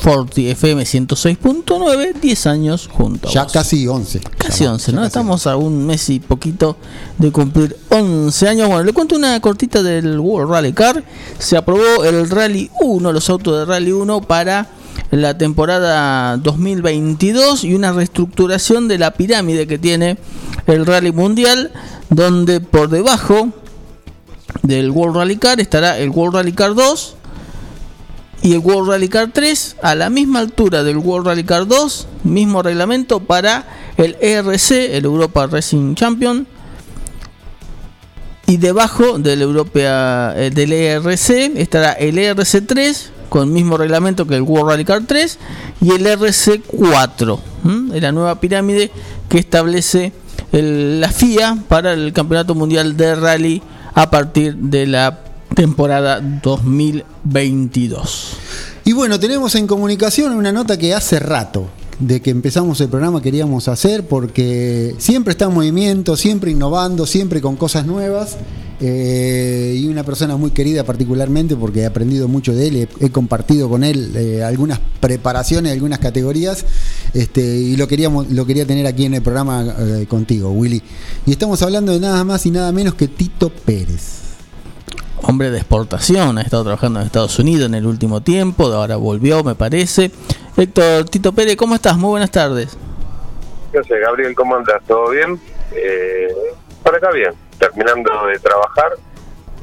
Forti 0.02 0.50
FM 0.50 0.84
106.9, 0.84 2.14
10 2.22 2.48
años 2.48 2.88
juntos. 2.92 3.34
Ya 3.34 3.48
casi 3.48 3.88
11. 3.88 4.22
Casi 4.38 4.64
Ya 4.66 4.74
11, 4.74 4.92
ya 4.92 4.96
¿no? 4.96 5.02
casi 5.02 5.08
Estamos 5.08 5.48
a 5.48 5.58
un 5.58 5.86
mes 5.86 6.10
y 6.10 6.20
poquito 6.20 6.78
de 7.18 7.32
cumplir 7.32 7.76
11 7.90 8.48
años. 8.48 8.68
Bueno, 8.68 8.84
le 8.84 8.94
cuento 8.94 9.16
una 9.16 9.40
cortita 9.40 9.82
del 9.82 10.20
World 10.20 10.52
Rally 10.52 10.74
Car. 10.74 11.04
Se 11.40 11.58
aprobó 11.58 12.04
el 12.04 12.30
Rally 12.30 12.70
1, 12.82 13.12
los 13.12 13.30
autos 13.30 13.58
de 13.58 13.66
Rally 13.66 13.92
1 13.92 14.22
para 14.22 14.68
la 15.12 15.38
temporada 15.38 16.38
2022 16.38 17.64
y 17.64 17.74
una 17.74 17.92
reestructuración 17.92 18.88
de 18.88 19.00
la 19.00 19.12
pirámide 19.12 19.66
que 19.66 19.80
tiene 19.80 20.18
el 20.68 20.86
Rally 20.86 21.12
Mundial, 21.12 21.72
donde 22.10 22.62
por 22.62 22.90
debajo 22.90 23.50
del 24.63 24.91
World 24.91 25.15
Rally 25.18 25.38
Car 25.38 25.60
estará 25.60 25.98
el 25.98 26.10
World 26.10 26.36
Rally 26.36 26.53
Car 26.53 26.74
2 26.75 27.15
y 28.41 28.53
el 28.53 28.60
World 28.60 28.89
Rally 28.89 29.10
Car 29.10 29.29
3 29.34 29.75
a 29.82 29.96
la 29.96 30.10
misma 30.10 30.39
altura 30.39 30.84
del 30.84 30.98
World 30.98 31.27
Rally 31.27 31.44
Car 31.44 31.68
2, 31.68 32.08
mismo 32.24 32.62
reglamento 32.62 33.20
para 33.20 33.65
el 33.98 34.15
ERC, 34.22 34.72
el 34.96 35.06
Europa 35.06 35.46
Racing 35.48 35.96
Champion, 35.96 36.48
y 38.48 38.58
debajo 38.58 39.20
del 39.20 39.41
Europea 39.41 40.34
eh, 40.36 40.50
del 40.50 40.72
ERC 40.74 41.29
estará 41.58 41.91
el 41.94 42.18
ERC 42.18 42.65
3 42.65 43.12
con 43.29 43.53
mismo 43.53 43.77
reglamento 43.77 44.25
que 44.25 44.36
el 44.36 44.41
World 44.41 44.70
Rally 44.72 44.86
Car 44.86 45.03
3 45.06 45.38
y 45.82 45.91
el 45.91 46.08
RC 46.08 46.62
4, 46.65 47.39
es 47.94 48.01
la 48.01 48.12
nueva 48.12 48.39
pirámide 48.39 48.89
que 49.27 49.38
establece 49.38 50.13
el- 50.51 51.00
la 51.00 51.12
FIA 51.12 51.58
para 51.68 51.94
el 51.94 52.12
Campeonato 52.12 52.56
Mundial 52.56 52.98
de 52.98 53.13
Rally 53.15 53.62
a 54.00 54.10
partir 54.10 54.56
de 54.56 54.88
la 54.88 55.20
temporada 55.53 56.22
2022. 56.22 58.38
Y 58.86 58.94
bueno, 58.94 59.20
tenemos 59.20 59.56
en 59.56 59.68
comunicación 59.68 60.32
una 60.32 60.53
nota 60.53 60.77
que 60.77 60.94
hace 60.94 61.20
rato 61.20 61.68
de 62.00 62.22
que 62.22 62.29
empezamos 62.29 62.79
el 62.79 62.88
programa 62.88 63.22
queríamos 63.22 63.68
hacer 63.68 64.08
porque 64.08 64.96
siempre 65.00 65.32
está 65.32 65.46
en 65.46 65.53
movimiento, 65.53 66.15
siempre 66.15 66.50
innovando, 66.50 67.06
siempre 67.06 67.41
con 67.41 67.58
cosas 67.58 67.86
nuevas. 67.86 68.38
Eh, 68.82 69.76
y 69.78 69.88
una 69.88 70.04
persona 70.04 70.38
muy 70.38 70.52
querida 70.52 70.84
particularmente 70.84 71.56
porque 71.56 71.82
he 71.82 71.86
aprendido 71.86 72.28
mucho 72.28 72.54
de 72.54 72.68
él, 72.68 72.76
he, 72.78 73.06
he 73.06 73.10
compartido 73.12 73.70
con 73.70 73.84
él 73.84 74.14
eh, 74.16 74.44
algunas 74.44 74.80
preparaciones, 75.00 75.74
algunas 75.74 76.00
categorías, 76.00 76.66
este, 77.14 77.42
y 77.42 77.76
lo 77.76 77.88
queríamos, 77.88 78.30
lo 78.32 78.46
quería 78.46 78.66
tener 78.66 78.88
aquí 78.88 79.06
en 79.06 79.16
el 79.16 79.22
programa 79.22 79.66
eh, 79.78 80.06
contigo, 80.08 80.52
Willy. 80.52 80.82
Y 81.26 81.32
estamos 81.32 81.62
hablando 81.62 81.92
de 81.92 82.00
nada 82.00 82.24
más 82.24 82.46
y 82.46 82.52
nada 82.52 82.72
menos 82.72 82.94
que 82.94 83.08
Tito 83.08 83.50
Pérez. 83.50 84.20
Hombre 85.22 85.52
de 85.52 85.58
exportación, 85.58 86.38
ha 86.38 86.42
estado 86.42 86.64
trabajando 86.64 87.02
en 87.02 87.06
Estados 87.06 87.38
Unidos 87.40 87.68
en 87.68 87.76
el 87.76 87.86
último 87.86 88.22
tiempo, 88.22 88.68
ahora 88.68 88.96
volvió, 88.96 89.44
me 89.44 89.56
parece. 89.56 90.12
Héctor 90.56 91.06
Tito 91.06 91.34
Pérez, 91.34 91.58
¿cómo 91.58 91.76
estás? 91.76 91.98
Muy 91.98 92.12
buenas 92.12 92.32
tardes. 92.32 92.78
¿Qué 93.74 93.84
sé, 93.84 94.00
Gabriel? 94.00 94.34
¿Cómo 94.36 94.56
andas? 94.56 94.82
¿Todo 94.88 95.10
bien? 95.10 95.40
Eh, 95.74 96.30
por 96.84 96.96
acá 96.96 97.12
bien, 97.12 97.32
terminando 97.60 98.10
de 98.28 98.40
trabajar, 98.40 98.92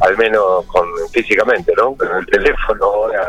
al 0.01 0.17
menos 0.19 0.65
con 0.67 0.87
físicamente, 1.13 1.73
¿no? 1.77 1.95
Con 1.95 2.09
el 2.17 2.27
teléfono 2.27 2.85
ahora 2.85 3.29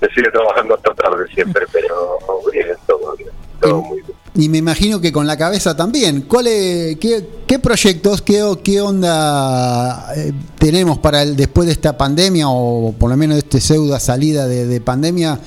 se 0.00 0.08
sigue 0.10 0.30
trabajando 0.30 0.74
hasta 0.74 0.94
tarde 0.94 1.26
siempre, 1.34 1.66
pero 1.72 2.18
bien, 2.52 2.68
todo 2.86 3.16
bien, 3.16 3.30
todo 3.60 3.82
muy 3.82 3.98
bien. 4.02 4.12
Y 4.38 4.50
me 4.50 4.58
imagino 4.58 5.00
que 5.00 5.10
con 5.12 5.26
la 5.26 5.38
cabeza 5.38 5.74
también. 5.74 6.22
¿Cuál 6.28 6.46
es- 6.48 6.98
qué, 6.98 7.26
qué 7.46 7.58
proyectos, 7.58 8.20
qué, 8.20 8.42
qué 8.62 8.82
onda 8.82 10.12
eh, 10.14 10.32
tenemos 10.58 10.98
para 10.98 11.22
el 11.22 11.34
después 11.36 11.66
de 11.66 11.72
esta 11.72 11.96
pandemia 11.96 12.44
o 12.48 12.92
por 12.98 13.08
lo 13.08 13.16
menos 13.16 13.36
de 13.36 13.40
este 13.40 13.60
pseudo 13.60 13.98
salida 13.98 14.46
de, 14.46 14.66
de 14.66 14.80
pandemia 14.82 15.38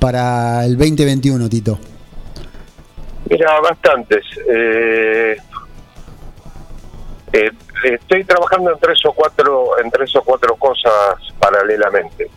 para 0.00 0.64
el 0.64 0.76
2021, 0.76 1.48
Tito? 1.48 1.78
Mira, 3.30 3.60
bastantes. 3.60 4.24
Eh, 4.52 5.36
eh, 7.32 7.50
estoy 7.84 8.24
trabajando 8.24 8.72
en 8.72 8.78
tres 8.78 9.04
o 9.06 9.12
cuatro, 9.12 9.78
en 9.78 9.90
tres 9.90 10.14
o 10.16 10.22
cuatro 10.22 10.54
cosas 10.56 11.16
paralelamente. 11.38 12.30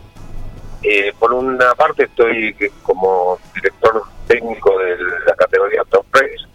Eh, 0.82 1.12
por 1.18 1.32
una 1.32 1.74
parte 1.74 2.04
estoy 2.04 2.54
como 2.82 3.38
director 3.54 4.02
técnico 4.26 4.78
de 4.78 4.96
la 5.26 5.34
categoría 5.34 5.82
Top 5.90 6.06
Race, 6.12 6.46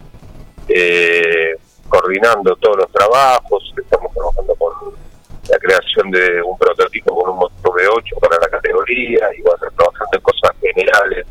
eh, 0.68 1.54
coordinando 1.88 2.56
todos 2.56 2.78
los 2.78 2.92
trabajos, 2.92 3.74
estamos 3.76 4.12
trabajando 4.12 4.54
con 4.56 4.72
la 5.48 5.58
creación 5.58 6.10
de 6.10 6.42
un 6.42 6.56
prototipo 6.56 7.14
con 7.14 7.30
un 7.30 7.38
motor 7.38 7.80
V8 7.80 8.20
para 8.20 8.38
la 8.40 8.48
categoría, 8.48 9.28
y 9.36 9.42
bueno, 9.42 9.58
trabajando 9.76 10.16
en 10.16 10.20
cosas 10.20 10.50
generales 10.60 11.26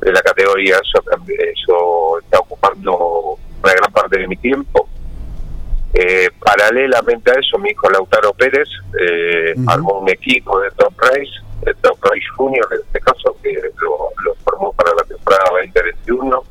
de 0.00 0.12
la 0.12 0.22
categoría, 0.22 0.76
eso, 0.76 1.02
eso 1.28 2.18
está 2.20 2.40
ocupando 2.40 3.38
una 3.62 3.72
gran 3.72 3.92
parte 3.92 4.18
de 4.18 4.26
mi 4.26 4.36
tiempo. 4.36 4.88
Eh, 5.98 6.28
paralelamente 6.44 7.30
a 7.30 7.40
eso, 7.40 7.58
mi 7.58 7.70
hijo 7.70 7.88
Lautaro 7.88 8.34
Pérez 8.34 8.68
eh, 9.00 9.54
armó 9.66 10.00
un 10.00 10.10
equipo 10.10 10.60
de 10.60 10.70
Top 10.72 10.92
Race, 10.98 11.32
de 11.62 11.72
Top 11.80 11.96
Race 12.02 12.26
Junior 12.36 12.68
en 12.70 12.80
este 12.84 13.00
caso, 13.00 13.34
que 13.42 13.54
lo, 13.80 14.10
lo 14.22 14.34
formó 14.44 14.72
para 14.74 14.94
la 14.94 15.04
temporada 15.04 15.44
2021. 15.52 16.44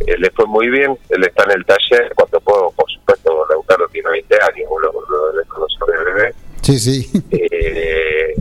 Eh, 0.00 0.18
le 0.18 0.30
fue 0.32 0.46
muy 0.46 0.68
bien, 0.68 0.98
él 1.10 1.24
está 1.24 1.44
en 1.44 1.52
el 1.52 1.64
taller, 1.64 2.12
cuando 2.16 2.40
puedo, 2.40 2.72
por 2.72 2.90
supuesto, 2.90 3.46
Lautaro 3.48 3.86
tiene 3.88 4.10
20 4.10 4.34
años, 4.42 4.68
lo, 4.82 4.92
lo, 4.92 5.32
lo 5.32 5.86
de 5.86 6.04
bebé. 6.12 6.34
Sí, 6.62 6.78
sí. 6.78 7.10
Eh, 7.30 8.34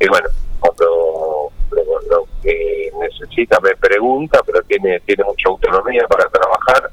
y 0.00 0.08
bueno, 0.08 0.28
cuando 0.58 1.52
lo, 1.70 2.26
que 2.42 2.90
necesita 2.98 3.60
me 3.60 3.76
pregunta, 3.76 4.40
pero 4.44 4.60
tiene 4.62 4.98
tiene 5.00 5.22
mucha 5.22 5.48
autonomía 5.48 6.04
para 6.08 6.28
trabajar. 6.28 6.90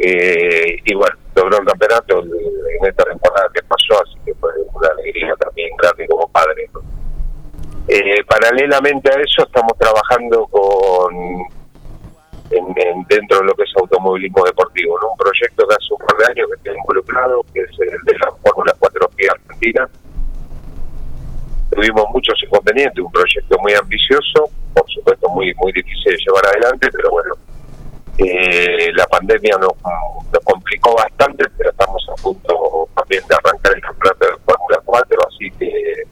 Eh, 0.00 0.78
y 0.84 0.94
bueno, 0.94 1.16
campeonato 1.88 2.22
en 2.36 2.86
esta 2.86 3.04
temporada 3.04 3.48
que 3.54 3.62
pasó, 3.62 4.02
así 4.02 4.18
que 4.24 4.34
fue 4.34 4.50
una 4.74 4.88
alegría 4.88 5.34
también 5.36 5.70
grande 5.76 6.06
como 6.08 6.28
padre. 6.28 6.70
Eh, 7.88 8.22
paralelamente 8.28 9.10
a 9.10 9.14
eso 9.20 9.44
estamos 9.44 9.72
trabajando 9.78 10.46
con 10.48 11.14
en- 12.50 12.74
en- 12.76 13.04
dentro 13.08 13.38
de 13.40 13.44
lo 13.44 13.54
que 13.54 13.62
es 13.64 13.70
automovilismo 13.80 14.44
deportivo, 14.44 14.98
¿no? 15.00 15.10
un 15.12 15.16
proyecto 15.18 15.66
que 15.68 15.74
hace 15.74 15.92
un 15.92 15.98
par 16.06 16.16
de 16.18 16.24
años 16.32 16.48
que 16.48 16.54
estoy 16.56 16.76
involucrado, 16.76 17.42
que 17.52 17.60
es 17.60 17.70
el 17.80 17.88
de 18.04 18.18
la 18.18 18.30
Fórmula 18.42 18.72
4G 18.78 19.30
Argentina. 19.30 19.88
Tuvimos 21.70 22.04
muchos 22.12 22.34
inconvenientes, 22.42 23.04
un 23.04 23.12
proyecto 23.12 23.58
muy 23.60 23.74
ambicioso, 23.74 24.48
por 24.74 24.88
supuesto 24.90 25.28
muy 25.28 25.52
muy 25.56 25.72
difícil 25.72 26.12
de 26.12 26.18
llevar 26.26 26.46
adelante, 26.46 26.88
pero 26.90 27.10
bueno, 27.10 27.34
eh, 28.18 28.90
la 28.94 29.06
pandemia 29.06 29.56
nos, 29.60 29.72
nos 30.32 30.44
complicó 30.44 30.94
bastante, 30.96 31.44
pero 31.56 31.70
estamos 31.70 32.02
a 32.10 32.14
punto 32.22 32.88
de 33.08 33.34
arrancar 33.34 33.74
el 33.74 33.80
campeonato 33.80 34.26
de 34.26 34.36
Fórmula 34.44 34.80
4, 34.84 35.18
así 35.28 35.50
que 35.58 36.02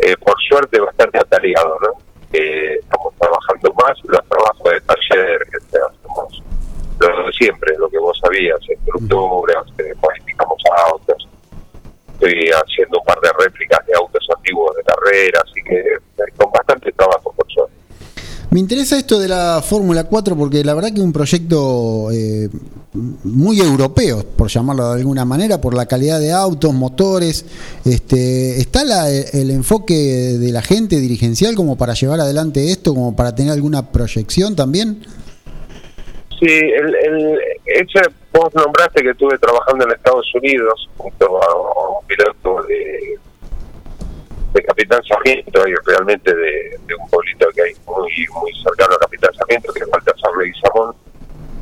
eh, 0.00 0.16
por 0.18 0.34
suerte 0.48 0.80
bastante 0.80 1.18
atareado, 1.18 1.78
¿no? 1.80 1.88
Eh, 2.32 2.78
estamos 2.80 3.14
trabajando 3.18 3.72
más, 3.74 3.96
los 4.04 4.28
trabajos 4.28 4.72
de 4.72 4.80
taller 4.80 5.42
hacemos 5.52 6.42
lo 6.98 7.26
de 7.26 7.32
siempre, 7.32 7.74
lo 7.78 7.88
que 7.88 7.98
vos 7.98 8.18
sabías, 8.22 8.58
estructuras, 8.68 9.64
eh, 9.78 9.94
modificamos 10.02 10.62
autos, 10.86 11.28
estoy 12.14 12.50
haciendo 12.50 12.98
un 12.98 13.04
par 13.04 13.20
de 13.20 13.28
réplicas 13.44 13.86
de 13.86 13.94
autos 13.94 14.26
antiguos 14.34 14.74
de 14.76 14.82
carrera, 14.82 15.42
así 15.44 15.62
que 15.62 15.78
eh, 15.78 16.32
con 16.36 16.50
bastante 16.50 16.90
trabajo, 16.92 17.32
por 17.36 17.46
suerte. 17.50 17.74
Me 18.50 18.60
interesa 18.60 18.96
esto 18.96 19.18
de 19.18 19.28
la 19.28 19.62
Fórmula 19.62 20.04
4 20.04 20.36
porque 20.36 20.64
la 20.64 20.74
verdad 20.74 20.90
que 20.90 21.00
es 21.00 21.04
un 21.04 21.12
proyecto 21.12 22.10
eh, 22.12 22.48
muy 22.92 23.60
europeo, 23.60 24.24
llamarlo 24.48 24.92
de 24.92 25.00
alguna 25.00 25.24
manera, 25.24 25.60
por 25.60 25.74
la 25.74 25.86
calidad 25.86 26.20
de 26.20 26.32
autos, 26.32 26.72
motores. 26.74 27.44
Este, 27.84 28.58
¿Está 28.60 28.84
la- 28.84 29.10
el 29.10 29.50
enfoque 29.50 29.94
de 29.94 30.52
la 30.52 30.62
gente 30.62 30.96
dirigencial 31.00 31.54
como 31.54 31.76
para 31.76 31.94
llevar 31.94 32.20
adelante 32.20 32.70
esto, 32.70 32.94
como 32.94 33.14
para 33.16 33.34
tener 33.34 33.52
alguna 33.52 33.90
proyección 33.92 34.56
también? 34.56 35.02
Sí, 36.38 36.46
el, 36.48 36.94
el, 36.94 37.38
ese 37.64 38.00
vos 38.32 38.54
nombraste 38.54 39.02
que 39.02 39.10
estuve 39.10 39.38
trabajando 39.38 39.86
en 39.86 39.92
Estados 39.92 40.26
Unidos 40.34 40.88
junto 40.98 41.42
a, 41.42 41.98
un 41.98 42.06
piloto 42.06 42.62
de, 42.68 43.18
de 44.52 44.62
Capitán 44.64 45.00
Sarmiento 45.08 45.66
y 45.66 45.72
realmente 45.86 46.34
de, 46.34 46.94
un 47.00 47.08
pueblito 47.08 47.46
que 47.54 47.62
hay 47.62 47.72
muy 47.86 48.10
muy 48.42 48.52
cercano 48.62 48.94
a 48.94 48.98
Capitán 48.98 49.30
Sarmiento, 49.34 49.72
que 49.72 49.86
falta 49.86 50.12
San 50.20 50.30
Leguizamón. 50.38 50.94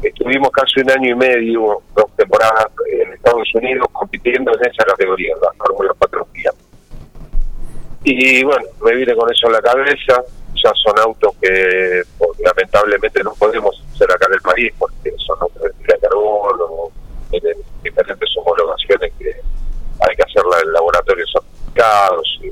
Estuvimos 0.05 0.51
casi 0.51 0.81
un 0.81 0.91
año 0.91 1.11
y 1.13 1.15
medio, 1.15 1.83
dos 1.97 2.17
temporadas 2.17 2.67
en 2.93 3.13
Estados 3.15 3.49
Unidos 3.55 3.89
compitiendo 3.91 4.53
en 4.53 4.71
esa 4.71 4.85
categoría, 4.85 5.35
la 5.41 5.53
Fórmula 5.55 5.95
4 5.99 6.29
Fiat. 6.33 6.55
Y 8.05 8.45
bueno, 8.45 8.67
me 8.85 8.95
vine 8.95 9.15
con 9.17 9.33
eso 9.33 9.47
en 9.47 9.53
la 9.55 9.63
cabeza. 9.63 10.23
Ya 10.63 10.73
son 10.83 10.99
autos 10.99 11.35
que 11.41 12.03
pues, 12.19 12.31
lamentablemente 12.41 13.23
no 13.25 13.33
podemos 13.35 13.83
hacer 13.95 14.11
acá 14.13 14.27
en 14.29 14.35
el 14.35 14.41
país 14.41 14.73
porque 14.79 15.13
son 15.19 15.39
autos 15.41 15.63
de 15.63 15.71
de 15.93 15.99
carbono, 15.99 16.91
tienen 17.31 17.57
diferentes 17.83 18.29
homologaciones 18.37 19.13
que 19.19 19.29
hay 19.29 20.17
que 20.17 20.23
hacerla 20.23 20.59
en 20.63 20.73
laboratorios 20.73 21.33
certificados. 21.33 22.41
Y, 22.43 22.51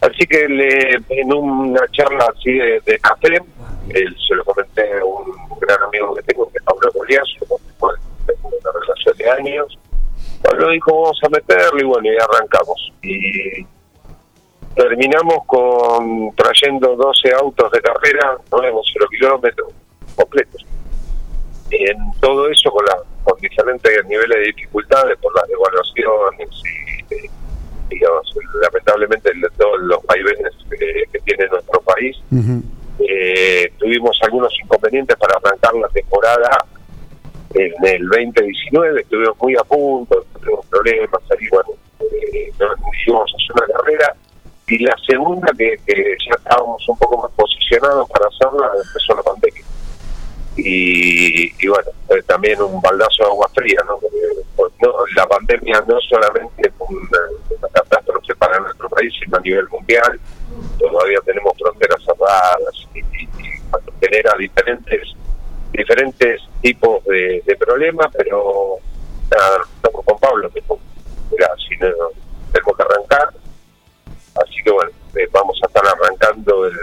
Así 0.00 0.26
que 0.26 0.48
le, 0.48 0.98
en 1.10 1.32
una 1.32 1.86
charla 1.92 2.32
así 2.34 2.52
de, 2.52 2.80
de 2.86 2.98
café, 3.00 3.28
él, 3.90 4.16
se 4.26 4.34
lo 4.34 4.44
comenté 4.44 4.98
a 4.98 5.04
un 5.04 5.30
gran 5.60 5.82
amigo 5.82 6.14
que 6.14 6.22
tengo, 6.22 6.50
que 6.50 6.58
Goliazo, 7.10 7.46
con 7.46 7.60
el 7.66 7.74
cual 7.74 7.96
tengo 8.26 8.48
una 8.48 8.80
relación 8.80 9.16
de 9.16 9.30
años. 9.30 9.78
Pablo 10.42 10.70
dijo, 10.70 11.02
vamos 11.02 11.20
a 11.24 11.28
meterlo 11.28 11.80
y 11.80 11.84
bueno, 11.84 12.08
y 12.12 12.16
arrancamos. 12.16 12.92
Y 13.02 13.66
terminamos 14.74 15.44
con 15.46 16.34
trayendo 16.36 16.96
12 16.96 17.32
autos 17.34 17.70
de 17.72 17.80
carrera, 17.80 18.36
nuevos 18.50 18.90
0 18.92 19.06
kilómetros, 19.10 19.72
completos. 20.16 20.64
Y 21.70 21.90
en 21.90 21.98
todo 22.20 22.48
eso 22.48 22.70
con, 22.70 22.84
la, 22.84 22.96
con 23.24 23.38
diferentes 23.40 24.06
niveles 24.06 24.38
de 24.38 24.44
dificultades, 24.46 25.18
por 25.18 25.34
las 25.34 25.44
evaluaciones 25.50 26.48
y, 27.10 27.94
digamos, 27.94 28.34
lamentablemente 28.62 29.30
todos 29.56 29.80
los 29.80 30.02
vaivenes 30.04 30.52
eh, 30.72 31.04
que 31.12 31.18
tiene 31.20 31.46
nuestro 31.48 31.80
país. 31.82 32.16
Eh, 32.98 33.72
tuvimos 33.78 34.18
algunos 34.22 34.52
inconvenientes 34.62 35.16
para 35.16 35.36
arrancar 35.36 35.74
la 35.74 35.88
temporada 35.88 36.66
en 37.54 37.72
el 37.84 38.08
2019, 38.08 39.00
estuvimos 39.00 39.36
muy 39.40 39.56
a 39.56 39.64
punto, 39.64 40.24
tuvimos 40.40 40.66
problemas, 40.66 41.20
bueno, 41.50 41.70
eh, 42.00 42.52
no 42.58 42.66
a 42.66 43.24
hacer 43.24 43.52
una 43.54 43.66
carrera. 43.76 44.14
Y 44.68 44.78
la 44.78 44.96
segunda, 45.04 45.52
que, 45.58 45.76
ya 45.86 46.34
estábamos 46.36 46.88
un 46.88 46.96
poco 46.98 47.22
más 47.22 47.32
posicionados 47.32 48.08
para 48.10 48.28
hacerla, 48.28 48.70
empezó 48.86 49.16
la 49.16 49.22
pandemia. 49.22 49.62
Y, 50.56 51.66
bueno, 51.68 51.90
fue 52.06 52.22
también 52.22 52.60
un 52.62 52.80
baldazo 52.80 53.24
de 53.24 53.30
agua 53.30 53.48
fría, 53.54 53.80
¿no? 53.86 53.98
Porque, 53.98 54.18
pues, 54.54 54.72
no, 54.80 54.92
la 55.16 55.26
pandemia 55.26 55.82
no 55.88 55.98
solamente 56.08 56.70
fue 56.78 56.86
una, 56.88 57.18
una 57.58 57.68
catástrofe 57.72 58.34
para 58.36 58.60
nuestro 58.60 58.88
país, 58.90 59.12
sino 59.24 59.38
a 59.38 59.40
nivel 59.40 59.68
mundial, 59.70 60.20
todavía 60.78 61.18
tenemos 61.24 61.52
fronteras 61.58 62.00
cerradas 62.04 62.88
y, 62.94 63.00
y- 63.00 63.28
genera 64.00 64.34
diferentes 64.38 65.14
diferentes 65.72 66.40
tipos 66.62 67.04
de, 67.04 67.42
problemas, 67.58 68.08
pero 68.16 68.76
estamos 69.22 70.04
con 70.04 70.18
Pablo, 70.18 70.50
que 70.50 70.62
mira, 71.30 71.48
si 71.68 71.76
no, 71.76 71.88
tenemos 72.52 72.76
que 72.76 72.82
arrancar, 72.82 73.28
así 74.42 74.62
que 74.64 74.70
bueno, 74.70 74.90
eh, 75.14 75.28
vamos 75.32 75.58
a 75.62 75.66
estar 75.66 75.84
arrancando 75.86 76.66
el, 76.66 76.76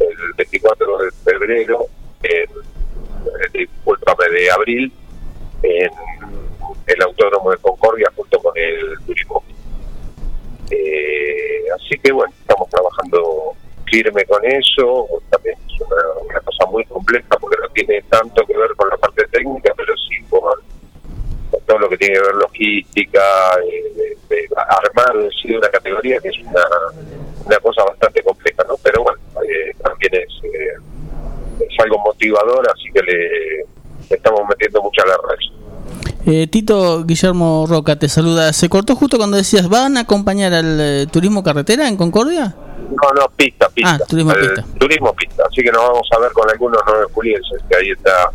el 0.00 0.32
24 0.36 0.98
de 0.98 1.10
febrero, 1.24 1.86
en, 2.22 2.42
eh, 2.42 3.48
discúlpame, 3.52 4.28
de 4.30 4.50
abril, 4.50 4.92
en 5.62 5.90
el 6.86 7.02
Autódromo 7.02 7.50
de 7.50 7.58
Concordia 7.58 8.10
junto 8.14 8.38
con 8.40 8.52
el 8.56 8.98
Turismo. 9.06 9.42
Eh, 10.70 11.64
así 11.74 11.98
que 11.98 12.12
bueno, 12.12 12.32
estamos 12.40 12.68
trabajando 12.70 13.54
firme 13.90 14.24
con 14.24 14.44
eso, 14.44 15.06
también 15.30 15.56
es 15.68 15.80
una, 15.80 16.24
una 16.24 16.40
cosa 16.40 16.66
muy 16.66 16.84
compleja 16.86 17.28
porque 17.38 17.58
no 17.60 17.68
tiene 17.70 18.02
tanto 18.08 18.46
que 18.46 18.56
ver 18.56 18.70
con 18.76 18.88
la 18.88 18.96
parte 18.96 19.26
técnica, 19.28 19.72
pero 19.76 19.94
sí 19.96 20.24
con, 20.30 20.40
con 21.50 21.60
todo 21.66 21.78
lo 21.78 21.88
que 21.90 21.91
tiene 22.02 22.14
que 22.14 22.20
ver 22.20 22.34
logística, 22.34 23.20
eh, 23.70 24.48
armar 24.56 25.24
en 25.24 25.30
sí 25.30 25.54
una 25.54 25.68
categoría 25.68 26.18
que 26.18 26.28
es 26.28 26.38
una, 26.40 26.64
una 27.46 27.56
cosa 27.58 27.84
bastante 27.84 28.22
compleja, 28.22 28.64
¿no? 28.68 28.74
Pero 28.82 29.02
bueno, 29.02 29.18
eh, 29.42 29.72
también 29.82 30.14
es, 30.14 30.44
eh, 30.44 31.60
es 31.60 31.84
algo 31.84 31.98
motivador, 32.00 32.66
así 32.74 32.88
que 32.92 33.02
le, 33.02 33.28
le 34.10 34.16
estamos 34.16 34.40
metiendo 34.48 34.82
mucha 34.82 35.02
garra 35.04 35.30
a 35.30 35.34
eso. 35.34 35.52
Eh, 36.24 36.46
Tito 36.46 37.04
Guillermo 37.04 37.66
Roca 37.68 37.96
te 37.96 38.08
saluda. 38.08 38.52
Se 38.52 38.68
cortó 38.68 38.94
justo 38.94 39.16
cuando 39.16 39.36
decías, 39.36 39.68
¿van 39.68 39.96
a 39.96 40.00
acompañar 40.00 40.52
al 40.54 41.08
turismo 41.10 41.42
carretera 41.42 41.88
en 41.88 41.96
Concordia? 41.96 42.54
No, 42.90 43.20
no, 43.20 43.28
pista, 43.36 43.68
pista. 43.70 43.98
Ah, 44.00 44.06
turismo 44.08 44.32
El 44.32 44.40
pista. 44.40 44.64
Turismo 44.78 45.12
pista. 45.14 45.42
Así 45.50 45.62
que 45.62 45.72
nos 45.72 45.82
vamos 45.82 46.08
a 46.14 46.20
ver 46.20 46.32
con 46.32 46.48
algunos 46.48 46.80
nueve 46.86 47.06
julienses, 47.12 47.60
que 47.68 47.76
ahí 47.76 47.90
está 47.90 48.30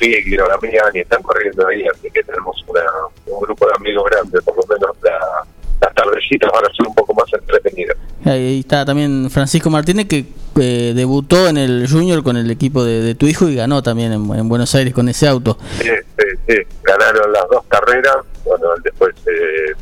con 0.00 0.08
Piegro, 0.08 0.48
Damián, 0.48 0.90
y 0.94 0.98
están 1.00 1.22
corriendo 1.22 1.66
ahí. 1.68 1.84
Así 1.86 2.10
que 2.10 2.22
tenemos 2.22 2.56
una, 2.66 2.82
un 3.26 3.40
grupo 3.42 3.66
de 3.66 3.72
amigos 3.76 4.04
grandes, 4.10 4.42
por 4.42 4.56
lo 4.56 4.62
menos 4.66 4.96
la- 5.02 5.44
las 5.80 5.94
tardecitas 5.94 6.50
van 6.52 6.64
a 6.66 6.74
ser 6.74 6.86
un 6.86 6.94
poco 6.94 7.14
más 7.14 7.24
entretenidas. 7.32 7.96
Ahí 8.26 8.60
está 8.60 8.84
también 8.84 9.30
Francisco 9.30 9.70
Martínez 9.70 10.06
que 10.08 10.26
eh, 10.60 10.92
debutó 10.94 11.48
en 11.48 11.56
el 11.56 11.86
Junior 11.90 12.22
con 12.22 12.36
el 12.36 12.50
equipo 12.50 12.84
de, 12.84 13.00
de 13.00 13.14
tu 13.14 13.26
hijo 13.26 13.48
y 13.48 13.54
ganó 13.54 13.82
también 13.82 14.12
en, 14.12 14.30
en 14.34 14.46
Buenos 14.48 14.74
Aires 14.74 14.92
con 14.92 15.08
ese 15.08 15.26
auto. 15.26 15.56
Sí, 15.80 15.88
sí, 16.18 16.26
sí. 16.46 16.54
Ganaron 16.82 17.32
las 17.32 17.44
dos 17.50 17.64
carreras. 17.68 18.16
Bueno, 18.44 18.74
él 18.76 18.82
después 18.84 19.14
eh, 19.26 19.72